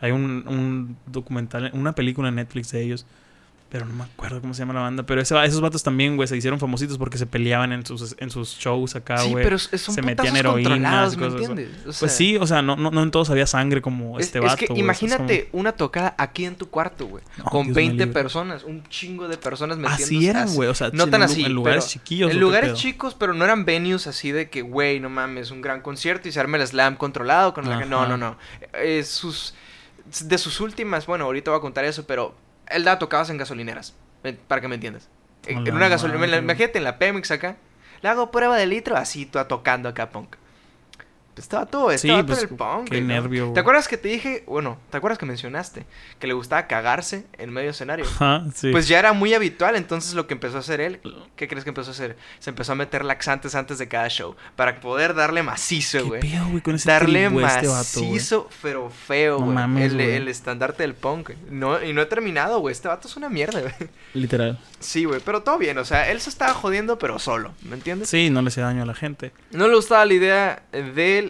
[0.00, 3.06] hay un, un documental, una película en Netflix de ellos.
[3.72, 5.02] Pero no me acuerdo cómo se llama la banda.
[5.04, 8.28] Pero ese- esos vatos también, güey, se hicieron famositos porque se peleaban en sus, en
[8.28, 9.42] sus shows acá, sí, güey.
[9.42, 11.68] pero es- son se metían y ¿me entiendes?
[11.86, 14.40] O Pues sí, o sea, no, no, no en todos había sangre como Es, este
[14.40, 14.56] es vato.
[14.58, 17.24] que güey, imagínate una tocada aquí en tu cuarto, güey.
[17.38, 18.12] No, con Dios me 20 libre.
[18.12, 20.04] personas, un chingo de personas metiéndose.
[20.04, 20.56] Así eran, así.
[20.56, 20.68] güey.
[20.68, 22.28] O sea, No en tan lu- así, En lugares pero chiquillos.
[22.28, 25.62] ¿o En lugares chicos, pero no eran venues así de que, güey, no mames, un
[25.62, 27.84] gran concierto y se arma el slam controlado con la.
[27.86, 28.36] No, no, no.
[28.74, 29.54] Eh, sus,
[30.24, 32.34] de sus últimas, bueno, ahorita voy a contar eso, pero
[32.68, 33.94] él da tocadas en gasolineras,
[34.48, 35.08] para que me entiendas.
[35.46, 37.56] En, una gasolinera, imagínate en la Pemex acá,
[38.00, 40.36] le hago prueba de litro, así, tú tocando acá punk.
[41.36, 42.90] Estaba todo, Sí, estaba pues, todo el punk.
[42.90, 43.06] qué ¿no?
[43.08, 43.54] nervio, güey.
[43.54, 45.86] ¿Te acuerdas que te dije, bueno, ¿te acuerdas que mencionaste
[46.18, 48.04] que le gustaba cagarse en medio escenario?
[48.04, 48.70] Ajá, sí.
[48.70, 51.00] Pues ya era muy habitual, entonces lo que empezó a hacer él,
[51.36, 52.16] ¿qué crees que empezó a hacer?
[52.38, 56.20] Se empezó a meter laxantes antes de cada show para poder darle macizo, ¿Qué güey.
[56.20, 59.54] pedo, güey, con ese Darle güey, este vato, macizo, pero feo, No güey.
[59.54, 61.30] mames, el, el estandarte del punk.
[61.50, 62.72] No, y no he terminado, güey.
[62.72, 63.72] Este vato es una mierda, güey.
[64.14, 64.58] Literal.
[64.80, 65.78] Sí, güey, pero todo bien.
[65.78, 67.52] O sea, él se estaba jodiendo, pero solo.
[67.62, 68.08] ¿Me entiendes?
[68.10, 69.32] Sí, no le hacía daño a la gente.
[69.52, 70.62] No le gustaba la idea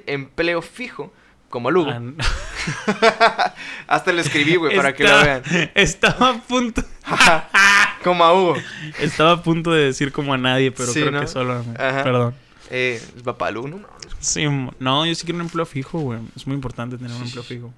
[0.07, 1.13] empleo fijo,
[1.51, 1.91] como Lugo.
[1.91, 3.55] Ah,
[3.87, 5.43] Hasta le escribí, güey, para que lo vean.
[5.75, 6.83] Estaba a punto.
[8.05, 8.55] como a Hugo.
[9.01, 11.21] Estaba a punto de decir como a nadie, pero Sí, creo ¿no?
[11.21, 11.65] que solo.
[11.79, 12.03] Ajá.
[12.05, 12.35] Perdón.
[12.71, 13.81] Eh, el papalú, ¿no?
[14.19, 14.47] Sí,
[14.79, 16.21] no, yo sí quiero un empleo fijo, güey.
[16.37, 17.75] Es muy importante tener un empleo fijo.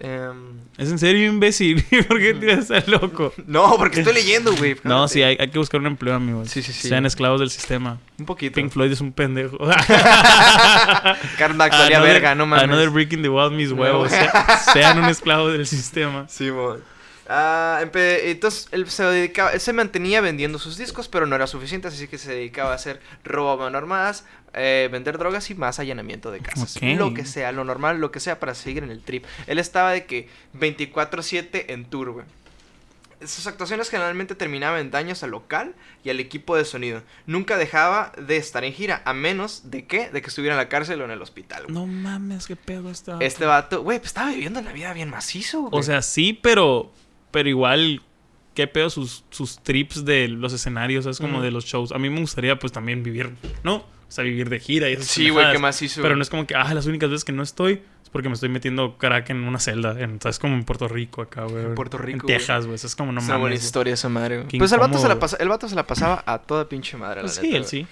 [0.00, 1.82] Em, Es en serio, imbécil.
[2.08, 3.32] ¿Por qué te vas a estar loco?
[3.46, 4.76] no, porque estoy leyendo, güey.
[4.84, 6.48] No, sí, hay, hay que buscar un empleo, amigos.
[6.50, 6.88] Sí, sí, sí.
[6.88, 7.98] Sean esclavos del sistema.
[8.18, 8.54] Un poquito.
[8.54, 9.58] Pink Floyd es un pendejo.
[11.54, 12.64] Max valía verga, no mames.
[12.64, 14.10] Another Breaking the Wild, mis huevos.
[14.12, 16.26] Se- sean un esclavo del sistema.
[16.28, 16.78] Sí, mon.
[17.30, 21.88] Ah, entonces él se dedicaba, él se mantenía vendiendo sus discos, pero no era suficiente,
[21.88, 25.78] así que se dedicaba a hacer robo a mano armadas, eh, vender drogas y más
[25.78, 26.80] allanamiento de casas.
[26.80, 29.26] Lo que sea, lo normal, lo que sea para seguir en el trip.
[29.46, 32.26] Él estaba de que 24/7 en tour, güey.
[33.26, 37.02] Sus actuaciones generalmente terminaban en daños al local y al equipo de sonido.
[37.26, 40.68] Nunca dejaba de estar en gira, a menos de que, de que estuviera en la
[40.68, 41.64] cárcel o en el hospital.
[41.64, 41.74] güey.
[41.74, 43.18] No mames, qué pedo está.
[43.20, 45.78] Este vato, güey, pues estaba viviendo la vida bien macizo, güey.
[45.78, 46.92] O sea, sí, pero.
[47.30, 48.02] Pero igual.
[48.54, 51.06] ¿Qué pedo sus, sus trips de los escenarios?
[51.06, 51.92] Es como de los shows.
[51.92, 53.30] A mí me gustaría, pues también vivir,
[53.62, 53.76] ¿no?
[53.76, 56.02] O sea, vivir de gira y esas Sí, güey, qué macizo.
[56.02, 58.34] Pero no es como que, ah, las únicas veces que no estoy es porque me
[58.34, 60.00] estoy metiendo crack en una celda.
[60.00, 60.38] En, ¿Sabes?
[60.38, 61.66] Como en Puerto Rico acá, güey.
[61.66, 62.38] En Puerto Rico, En.
[62.38, 62.76] Texas, güey.
[62.76, 63.64] Es como no es una buena mames.
[63.64, 64.58] historia esa madre, güey.
[64.58, 67.16] Pues el vato, se la pasa, el vato se la pasaba a toda pinche madre,
[67.16, 67.86] la Pues sí, él sí.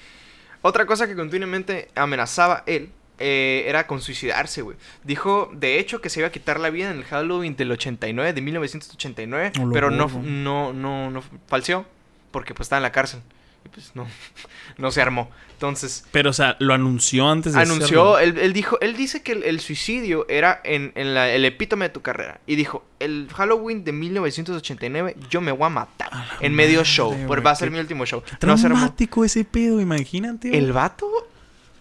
[0.63, 4.77] Otra cosa que continuamente amenazaba él eh, era con suicidarse, güey.
[5.05, 8.33] Dijo, de hecho, que se iba a quitar la vida en el Halloween del 89,
[8.33, 11.87] de 1989, No pero no, no, no, no falseó,
[12.31, 13.21] porque pues estaba en la cárcel.
[13.65, 14.07] Y pues no,
[14.79, 15.31] no se armó.
[15.55, 19.33] Entonces, Pero, o sea, lo anunció antes de anunció, él, él dijo, él dice que
[19.33, 22.41] el, el suicidio era en, en la- el epítome de tu carrera.
[22.47, 26.11] Y dijo, el Halloween de 1989 yo me voy a matar.
[26.13, 27.17] A en medio madre, show.
[27.27, 28.23] Porque va a ser mi último show.
[28.43, 28.77] No se armó.
[28.79, 30.49] Traumático ese pedo, imagínate.
[30.51, 30.61] güey.
[30.61, 31.09] El vato,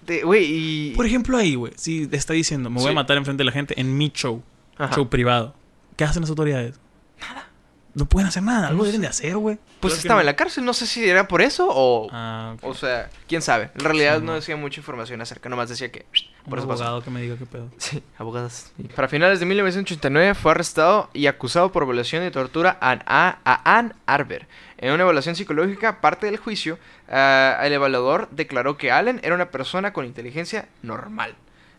[0.05, 0.93] de- güey, y...
[0.95, 2.89] Por ejemplo, ahí, güey, si está diciendo, me voy Sí.
[2.91, 4.43] a matar enfrente de la gente en mi show,
[4.77, 4.93] Ajá.
[4.95, 5.53] show privado,
[5.95, 6.79] ¿qué hacen las autoridades?
[7.19, 7.49] Nada.
[7.93, 9.01] No pueden hacer nada, algo No deben sé.
[9.03, 9.57] de hacer, güey.
[9.79, 10.19] Pues estaba no.
[10.21, 12.09] en la cárcel, no sé si era por eso o...
[12.11, 12.57] Ah.
[12.61, 13.69] O sea, quién sabe.
[13.73, 16.05] En realidad Sí, no decía mucha información acerca, nomás decía que...
[16.43, 16.83] Un Por eso pasó.
[16.83, 17.69] abogado que me diga qué pedo.
[17.77, 18.71] Sí, abogados.
[18.97, 23.77] Para finales de 1989 fue arrestado y acusado por violación y tortura a, a, a
[23.77, 24.45] Ann Arbor.
[24.77, 26.77] En una evaluación psicológica, parte del juicio,
[27.09, 31.35] ah, el evaluador declaró que Allen era una persona con inteligencia normal.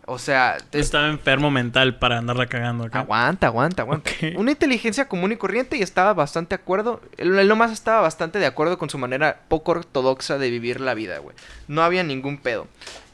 [0.09, 3.01] O sea, te- Estaba enfermo mental para andarla cagando acá.
[3.01, 4.11] aguanta, aguanta, aguanta.
[4.37, 7.01] Una inteligencia común y corriente y estaba bastante de acuerdo.
[7.17, 10.95] Él, él nomás estaba bastante de acuerdo con su manera poco ortodoxa de vivir la
[10.95, 11.35] vida, güey.
[11.67, 12.69] No había ningún pedo.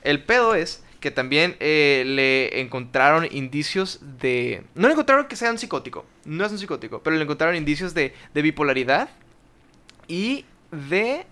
[0.04, 4.62] El pedo es que también eh, le encontraron indicios de...
[4.74, 6.04] No le encontraron que sea un psicótico.
[6.26, 7.02] No es un psicótico.
[7.02, 9.08] Pero le encontraron indicios de, de bipolaridad
[10.08, 11.24] y de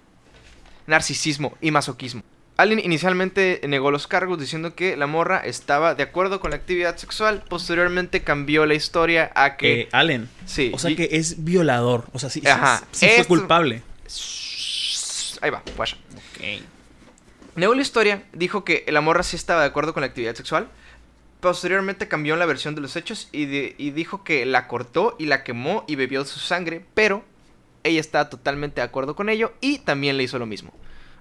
[0.87, 2.22] narcisismo y masoquismo.
[2.56, 6.96] Allen inicialmente negó los cargos diciendo que la morra estaba de acuerdo con la actividad
[6.98, 7.42] sexual.
[7.48, 9.83] Posteriormente cambió la historia a que...
[9.83, 10.28] Eh, Allen.
[10.44, 10.70] sí.
[10.74, 12.04] O sea y- que es violador.
[12.12, 12.83] O sea, sí, sí- Ajá.
[12.92, 13.83] sí fue Esto- culpable.
[15.40, 15.96] Ahí va, guacha.
[16.14, 16.62] Ok.
[17.56, 20.68] Negó la historia, dijo que la morra sí estaba de acuerdo con la actividad sexual.
[21.40, 25.26] Posteriormente cambió la versión de los hechos y, de- y dijo que la cortó y
[25.26, 27.24] la quemó y bebió su sangre, pero
[27.84, 30.72] ella estaba totalmente de acuerdo con ello y también le hizo lo mismo.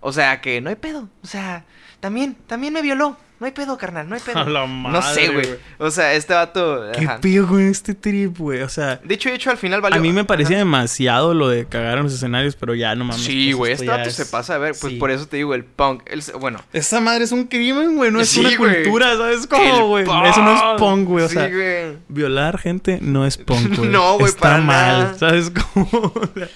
[0.02, 1.10] O sea que no hay pedo.
[1.24, 1.66] O sea,
[2.00, 3.18] también, también me violó.
[3.40, 4.38] No hay pedo, carnal, no hay pedo.
[4.40, 5.48] A la no sé, güey.
[5.78, 6.92] O sea, este vato.
[6.94, 7.22] ¿Qué ajá.
[7.22, 8.64] pido con este trip, güey?
[8.64, 9.98] O sea, De hecho, de hecho, al final valió.
[9.98, 10.66] a mí me parecía Ajá.
[10.66, 13.22] demasiado lo de cagar en los escenarios, pero ya no mames.
[13.24, 14.76] Sí, pues, güey, este vato es- se pasa a ver.
[14.82, 15.00] Pues sí.
[15.00, 16.04] por eso te digo, el punk.
[16.08, 18.12] El, bueno, Esa madre es un crimen, güey.
[18.12, 18.84] No es Sí, una güey.
[18.84, 20.04] cultura, ¿sabes cómo, güey?
[20.04, 20.78] Eso no es punk.
[20.80, 21.24] punk, güey.
[21.24, 21.98] O Sí, sea, güey.
[22.10, 23.90] violar gente no es punk, güey.
[23.90, 25.18] No, güey, Está para mal, nada.
[25.18, 26.12] ¿sabes cómo?
[26.14, 26.50] O sea,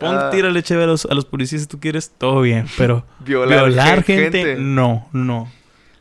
[0.00, 0.30] Punk, Ah.
[0.30, 2.66] tírale chévere a los, a los policías si tú quieres, todo bien.
[2.76, 4.56] Pero Violar violar, gen- gente, gente.
[4.60, 5.50] no, no.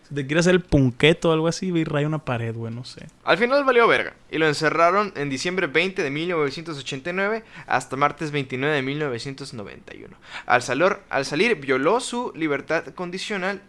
[0.07, 2.73] Si te quieres hacer el punqueto o algo así, ve y raya una pared, güey,
[2.73, 3.05] no sé.
[3.23, 4.15] Al final valió verga.
[4.31, 10.15] Y lo encerraron en diciembre 20 de 1989 hasta martes 29 de 1991.
[10.47, 13.61] Al, salor- al salir, violó su libertad condicional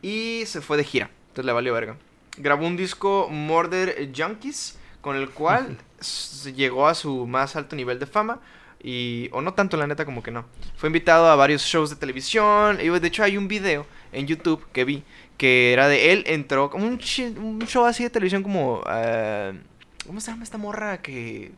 [0.00, 1.10] y se fue de gira.
[1.28, 1.96] Entonces le valió verga.
[2.38, 5.76] Grabó un disco Murder Junkies con el cual
[6.56, 8.40] llegó a su más alto nivel de fama.
[8.84, 10.44] Y, o no tanto, la neta, como que no.
[10.76, 12.78] Fue invitado a varios shows de televisión.
[12.82, 15.02] Y de hecho, hay un video en YouTube que vi
[15.38, 16.22] que era de él.
[16.26, 18.84] Entró como un, show así de televisión, como.
[18.90, 19.58] eh,
[20.06, 21.52] ¿Cómo se llama esta morra que.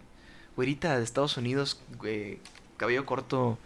[0.54, 2.38] Güerita de Estados Unidos, güey,
[2.78, 3.58] cabello corto?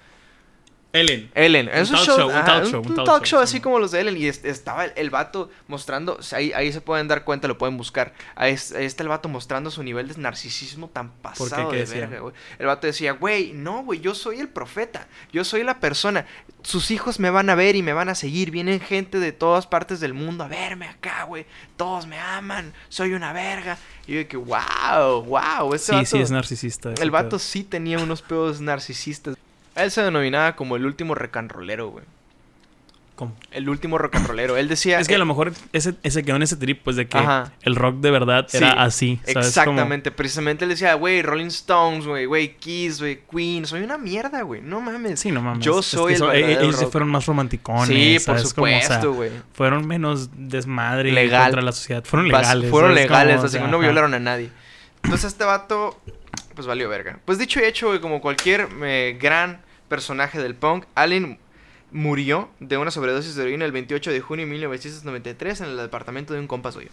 [0.93, 1.31] Ellen.
[1.37, 3.39] Ellen, es un talk show, show, un talk un- show, un un talk talk show,
[3.39, 3.61] show así sí.
[3.61, 6.73] como los de Ellen y es- estaba el, el vato mostrando, o sea, ahí, ahí
[6.73, 8.13] se pueden dar cuenta, lo pueden buscar.
[8.35, 11.83] Ahí, es- ahí está el vato mostrando su nivel de narcisismo tan pasado ¿Qué de
[11.83, 12.01] decía?
[12.01, 12.35] verga, güey.
[12.59, 16.27] El vato decía, güey, no, güey, yo soy el profeta, yo soy la persona.
[16.63, 18.51] Sus hijos me van a ver y me van a seguir.
[18.51, 21.47] Vienen gente de todas partes del mundo a verme acá, güey.
[21.77, 23.79] Todos me aman, soy una verga.
[24.09, 26.93] Y yo de que, wow, wow, ese Sí, vato- sí, es narcisista.
[27.01, 27.39] el vato pedo.
[27.39, 29.37] sí tenía unos pedos narcisistas.
[29.77, 32.05] Él se denominaba como el último rocanrolero, güey.
[33.15, 33.37] ¿Cómo?
[33.51, 34.57] El último rocanrolero.
[34.57, 34.99] Él decía...
[34.99, 37.19] Es que a eh, lo mejor ese, ese quedó en ese trip, pues de que
[37.19, 37.53] Ajá.
[37.61, 39.21] el rock de verdad era Sí, así.
[39.27, 39.49] ¿sabes?
[39.49, 40.11] Exactamente.
[40.11, 43.67] Precisamente él decía, güey, Rolling Stones, güey, güey, Kiss, güey, Queen.
[43.67, 44.63] Soy una mierda, güey.
[44.63, 45.21] No mames.
[45.21, 45.63] Sí, no mames.
[45.63, 47.89] Yo Es que soy el eso- verdadero Ellos se fueron más romanticones.
[47.89, 49.31] Sí, por o sea, supuesto, güey.
[49.53, 51.43] fueron menos desmadre Legal.
[51.45, 52.03] contra la sociedad.
[52.05, 52.71] Fueron legales.
[52.71, 54.51] Fueron legales, Como, o así que no violaron a nadie.
[55.03, 56.01] Entonces este vato,
[56.61, 57.19] pues valió verga.
[57.25, 61.39] Pues dicho y hecho, güey, como cualquier eh, gran personaje del punk, Allen
[61.91, 66.35] murió de una sobredosis de heroína el 28 de junio de 1993 en el departamento
[66.35, 66.91] de un compa suyo.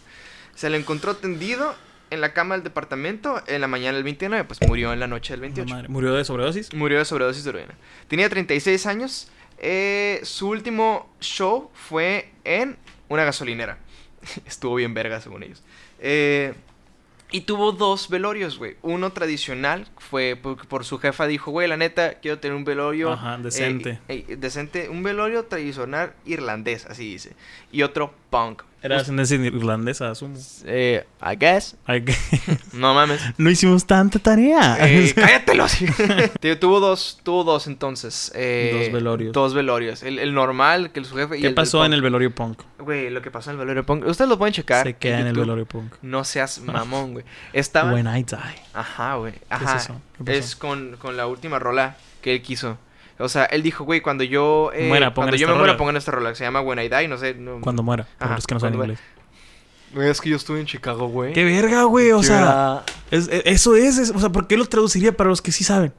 [0.54, 1.74] Se le encontró tendido
[2.08, 5.34] en la cama del departamento en la mañana del 29, pues murió en la noche
[5.34, 5.74] del No, 28.
[5.74, 5.88] madre.
[5.88, 6.72] ¿Murió de sobredosis?
[6.72, 7.74] Murió de sobredosis de heroína.
[8.08, 9.30] Tenía 36 años.
[9.58, 12.78] eh, su último show fue en
[13.08, 13.76] una gasolinera.
[14.46, 15.62] Estuvo bien verga, según ellos.
[16.00, 16.54] Eh,
[17.30, 18.76] y tuvo dos velorios, güey.
[18.82, 23.12] Uno tradicional, fue por, por su jefa dijo, güey, la neta, quiero tener un velorio...
[23.12, 24.00] Ajá, eh, decente.
[24.08, 24.88] eh, decente.
[24.88, 27.32] Un velorio tradicional irlandés, así dice.
[27.70, 28.62] Y otro punk.
[28.80, 30.36] Era de ascendencia irlandesa, asumo.
[30.64, 31.76] Eh, I guess.
[31.84, 32.14] Ay, que-
[32.74, 33.20] No mames.
[33.38, 34.76] no hicimos tanta tarea.
[34.80, 35.66] Eh, cállatelo.
[36.40, 38.30] Tío, tuvo dos, tuvo dos entonces.
[38.36, 39.32] eh, Dos velorios.
[39.32, 40.02] Dos velorios.
[40.04, 42.32] El, el normal, que el su jefe y ¿Qué el pasó del en el velorio
[42.34, 42.60] punk?
[42.78, 44.06] Güey, lo que pasó en el velorio punk.
[44.06, 44.86] Ustedes lo pueden checar.
[44.86, 45.40] Se queda en el YouTube.
[45.40, 45.94] velorio punk.
[46.02, 47.24] No seas mamón, güey.
[47.52, 47.92] Estaba.
[47.92, 48.36] When I die.
[48.74, 49.34] Ajá, güey.
[49.34, 49.76] es Ajá.
[49.76, 50.00] eso?
[50.18, 50.38] ¿Qué pasó?
[50.38, 52.78] es con, con la última rola que él quiso.
[53.18, 54.70] O sea, él dijo, güey, cuando yo...
[54.74, 56.30] eh, Muera, cuando yo me muera, pongan esta rola.
[56.30, 57.34] que Se llama When I Die, no sé.
[57.34, 57.60] No...
[57.60, 58.06] Cuando muera.
[58.18, 58.98] Para Ajá, los que no saben inglés.
[59.94, 61.32] Güey, es que yo estuve en Chicago, güey.
[61.32, 62.12] ¡Qué verga, güey!
[62.12, 65.30] O sea, era- es- es- eso es, es- O sea, ¿por qué lo traduciría para
[65.30, 65.92] los que sí saben?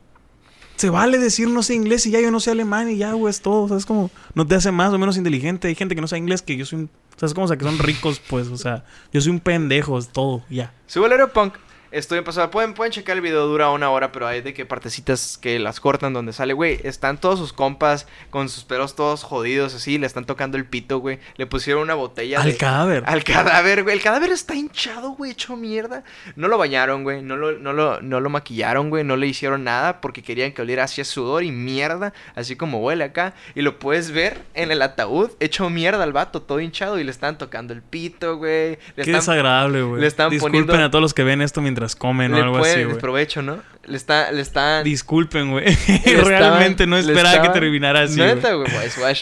[0.75, 3.29] Se vale decir no sé inglés y ya yo no sé alemán y ya, güey,
[3.31, 3.63] es todo.
[3.63, 4.09] O sea, es como...
[4.33, 5.67] No te hace más o menos inteligente.
[5.67, 6.89] Hay gente que no sabe inglés que yo soy un...
[7.15, 8.47] O sea, es como o sea, que son ricos, pues.
[8.47, 10.71] O sea, yo soy un pendejo, es todo, ya.
[10.87, 11.55] Su bolero punk.
[11.91, 12.51] Estoy empezando.
[12.51, 15.79] Pueden, pueden checar el video, dura una hora, pero hay de que partecitas que las
[15.79, 16.79] cortan donde sale, güey.
[16.83, 19.97] Están todos sus compas con sus pelos todos jodidos, así.
[19.97, 21.19] Le están tocando el pito, güey.
[21.37, 23.03] Le pusieron una botella Al de- cadáver.
[23.07, 23.95] Al cadáver, güey.
[23.95, 26.03] El cadáver está hinchado, güey, hecho mierda.
[26.35, 27.21] No lo bañaron, güey.
[27.23, 29.03] No lo, no, lo, no lo maquillaron, güey.
[29.03, 32.13] No le hicieron nada porque querían que oliera hacia sudor y mierda.
[32.35, 33.33] Así como huele acá.
[33.55, 36.99] Y lo puedes ver en el ataúd, hecho mierda al vato, todo hinchado.
[36.99, 38.71] Y le están tocando el pito, güey.
[38.71, 40.01] Le Qué están desagradable, güey.
[40.01, 42.75] le están Disculpen poniendo- a todos los que ven esto mientras comen o algo pueden-
[42.79, 42.97] así, güey.
[42.99, 43.57] provecho, ¿no?
[43.85, 44.83] Le está, le están.
[44.83, 45.65] Disculpen, güey.
[46.05, 48.19] estaban- Realmente no esperaba que estaban- terminara así.
[48.19, 48.67] Neta, güey,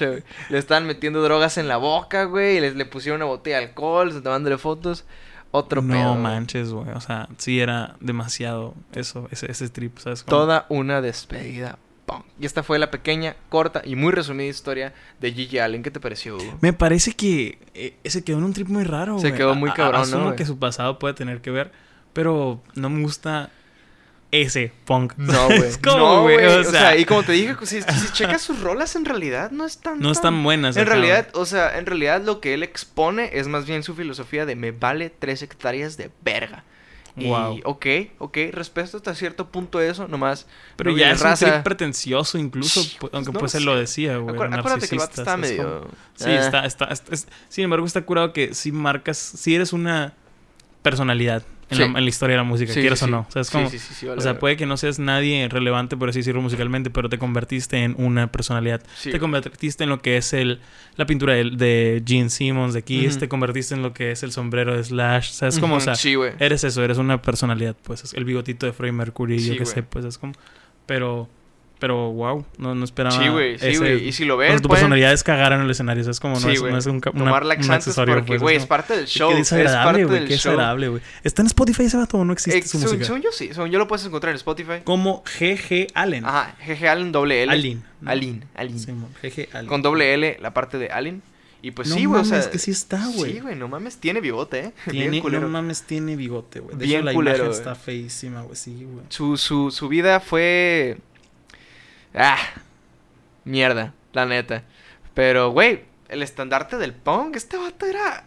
[0.07, 0.23] güey.
[0.49, 2.59] Le estaban metiendo drogas en la boca, güey.
[2.59, 5.05] Les, le pusieron una botella de alcohol, tomándole fotos.
[5.51, 6.09] Otro No pedo.
[6.11, 6.21] güey.
[6.21, 6.89] manches, güey.
[6.89, 10.23] O sea, sí era demasiado eso, ese, ese trip, ¿sabes?
[10.23, 10.37] cómo?
[10.37, 11.79] Toda una despedida.
[12.39, 15.83] Y esta fue la pequeña, corta y muy resumida historia de Gigi Allen.
[15.83, 16.57] ¿Qué te pareció, Hugo?
[16.61, 19.73] Me parece que eh, se quedó en un trip muy raro, Se quedó muy A-
[19.73, 20.35] a- cabrón, ¿no, Asumo güey?
[20.37, 21.71] que su pasado puede tener que ver,
[22.17, 23.51] pero no me gusta
[24.31, 25.13] ese punk.
[25.17, 25.71] No, güey.
[25.85, 29.05] No, güey, o O, sea- y como te dije, si, si checas sus rolas, en
[29.05, 30.77] realidad no están No están buenas.
[30.77, 34.47] En realidad, o sea, en realidad lo que él expone es más bien su filosofía
[34.47, 36.63] de me vale tres hectáreas de verga.
[37.17, 37.57] Wow.
[37.57, 37.85] Y, ok,
[38.17, 40.47] ok, respeto hasta cierto punto eso, nomás.
[40.75, 41.51] Pero no ya es un raza.
[41.51, 44.35] trip pretencioso incluso, pu- aunque no pues él lo decía, güey.
[44.35, 45.87] Acuérdate que el vato está ¿sabes medio.
[46.15, 49.71] Sí, eh, está, está, está- es- Sin embargo, está curado que si marcas, si eres
[49.71, 50.13] una
[50.81, 51.81] personalidad en, Sí.
[51.83, 53.27] la, en la historia de la música, sí, quieras sí, o no.
[53.33, 56.41] Sí, sí, sí, vale, O sea, puede que no seas nadie relevante, por así decirlo,
[56.41, 58.81] musicalmente, pero te convertiste en una personalidad.
[59.03, 60.59] Te convertiste en lo que es el
[60.95, 64.31] la pintura de, de Gene Simmons de Kiss, te convertiste en lo que es el
[64.31, 65.29] sombrero de Slash.
[65.43, 66.33] O sea, sí, güey.
[66.39, 68.03] eres eso, eres una personalidad, pues.
[68.03, 70.33] es El bigotito de Freddie Mercury, yo qué sé, pues es como.
[70.87, 71.29] Pero,
[71.79, 73.15] pero, wow, no, no esperaba.
[73.21, 74.07] Sí, güey, sí, güey.
[74.07, 76.19] Y si lo o sea, ven, tu pueden personalidad es cagar en el escenario, ¿sabes?
[76.19, 78.55] Como no, Sí, es, no es un, una- tomar un laxantes accesorio, porque, pues, güey,
[78.55, 79.29] es es parte del show.
[79.31, 81.01] Qué Es desagradable, güey, qué desagradable, güey.
[81.23, 83.05] ¿Está en Spotify ese vato o no existe Eh, su música?
[83.05, 84.81] según yo sí, según yo lo puedes encontrar en Spotify.
[84.83, 86.25] Como GG Allen.
[86.25, 87.51] Ajá, GG Allen doble L.
[87.51, 87.83] Allen.
[88.05, 88.79] Alin, Alin.
[88.79, 89.67] Simón, GG Allen.
[89.67, 91.21] Con doble L, la parte de Allen.
[91.59, 92.49] Y pues no sí, güey, o sea.
[92.51, 93.33] que sí está, güey.
[93.33, 94.71] Sí, güey, no mames, tiene bigote, eh.
[94.91, 95.41] Tiene, Bien culero.
[95.41, 96.77] no mames, tiene bigote, güey.
[96.77, 97.57] De Bien hecho, la culero, imagen güey.
[97.59, 98.55] está feísima, güey.
[98.55, 99.05] Sí, güey.
[99.09, 100.97] Su, su, su vida fue.
[102.17, 102.37] Ah,
[103.45, 104.63] mierda, la neta.
[105.13, 108.25] Pero, güey, el estandarte del punk, este vato era.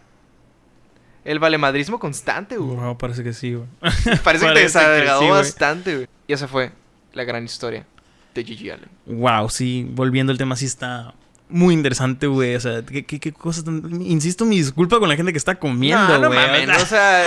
[1.23, 2.77] El valemadrismo constante, güey.
[2.77, 3.67] Wow, parece que sí, güey.
[4.23, 4.79] Parece que te sí,
[5.19, 5.29] güey.
[5.29, 6.07] bastante, güey.
[6.27, 6.71] Y esa fue
[7.13, 7.85] la gran historia
[8.33, 8.89] de Gigi Allen.
[9.05, 11.13] Wow, sí, volviendo al tema, sí está
[11.47, 12.55] muy interesante, güey.
[12.55, 14.01] O sea, ¿qué, qué, qué cosas tan...
[14.01, 16.39] Insisto, mi disculpa con la gente que está comiendo, no, no güey.
[16.39, 17.23] mames, o sea.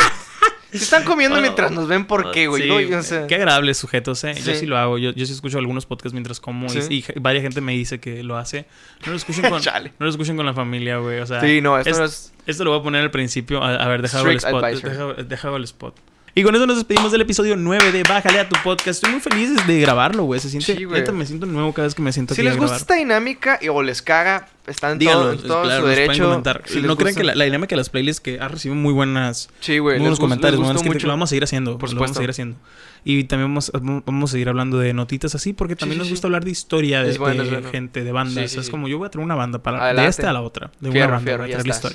[0.79, 2.63] Si están comiendo mientras nos ven, ¿por qué, güey?
[2.63, 4.35] Sí, No, o sea, Qué agradables sujetos, ¿eh?
[4.35, 4.67] Yo Sí.
[4.67, 4.99] lo hago.
[4.99, 6.81] Yo, yo sí escucho algunos podcasts mientras como y- Sí.
[6.91, 8.67] y, y varias gente me dice que lo hace.
[9.07, 9.63] No lo escuchen con,
[9.99, 11.21] no lo escuchen con la familia, güey.
[11.21, 12.33] O sea, Sí, no, esto es- no es.
[12.47, 13.63] esto lo voy a poner al principio.
[13.63, 14.65] A, a ver, déjame el spot.
[14.65, 15.97] Deja, deja el spot.
[16.37, 18.89] Y con eso nos despedimos del episodio 9 de Bájale a tu podcast.
[18.89, 20.41] Estoy muy feliz de grabarlo, güey.
[20.41, 20.75] Se siente...
[20.75, 20.99] Sí, güey.
[21.01, 22.81] neta, me siento nuevo cada vez que me siento Si aquí a les gusta grabar.
[22.81, 26.25] esta dinámica y, o les caga, están Díganlo, todo, en todo claro, su nos derecho.
[26.25, 26.63] comentar.
[26.67, 28.93] Si no crean gusta- que la, la dinámica de las playlists que ha recibido muy
[28.93, 30.01] buenas Sí, güey.
[30.01, 31.07] buenos comentarios, buenas mucho.
[31.07, 31.79] Lo vamos a seguir haciendo.
[31.79, 32.15] Por Lo vamos a supuesto.
[32.15, 32.57] seguir haciendo.
[33.05, 33.71] Y también vamos,
[34.05, 37.05] vamos a seguir hablando de notitas así, porque también sí, nos gusta hablar de historia
[37.05, 37.71] de, bueno, de bueno.
[37.71, 38.51] gente, de bandas.
[38.51, 40.41] Sí, sí, es como yo voy a traer una banda para de esta a la
[40.41, 40.73] otra.
[40.81, 41.93] De Fierro, una banda fierro, a ya traer la estás.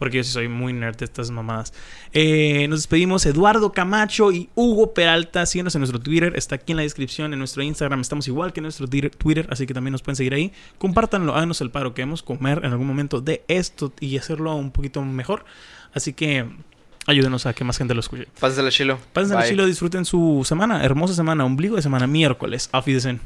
[0.00, 1.74] Porque yo sí soy muy nerd de estas mamadas.
[2.12, 5.44] Eh, nos despedimos Eduardo Camacho y Hugo Peralta.
[5.44, 6.32] Síguenos en nuestro Twitter.
[6.36, 7.34] Está aquí en la descripción.
[7.34, 9.46] En nuestro Instagram estamos igual que en nuestro Twitter.
[9.50, 10.52] Así que también nos pueden seguir ahí.
[10.78, 11.36] Compártanlo.
[11.36, 11.92] Háganos el paro.
[11.92, 15.44] Queremos comer en algún momento de esto y hacerlo un poquito mejor.
[15.92, 16.46] Así que
[17.06, 18.26] ayúdenos a que más gente lo escuche.
[18.40, 18.98] Pásensela chilo.
[19.12, 19.50] Pásense al Bye.
[19.50, 22.70] chilo, disfruten su semana, hermosa semana, ombligo de semana, miércoles.
[22.72, 23.20] Auf Wiedersehen.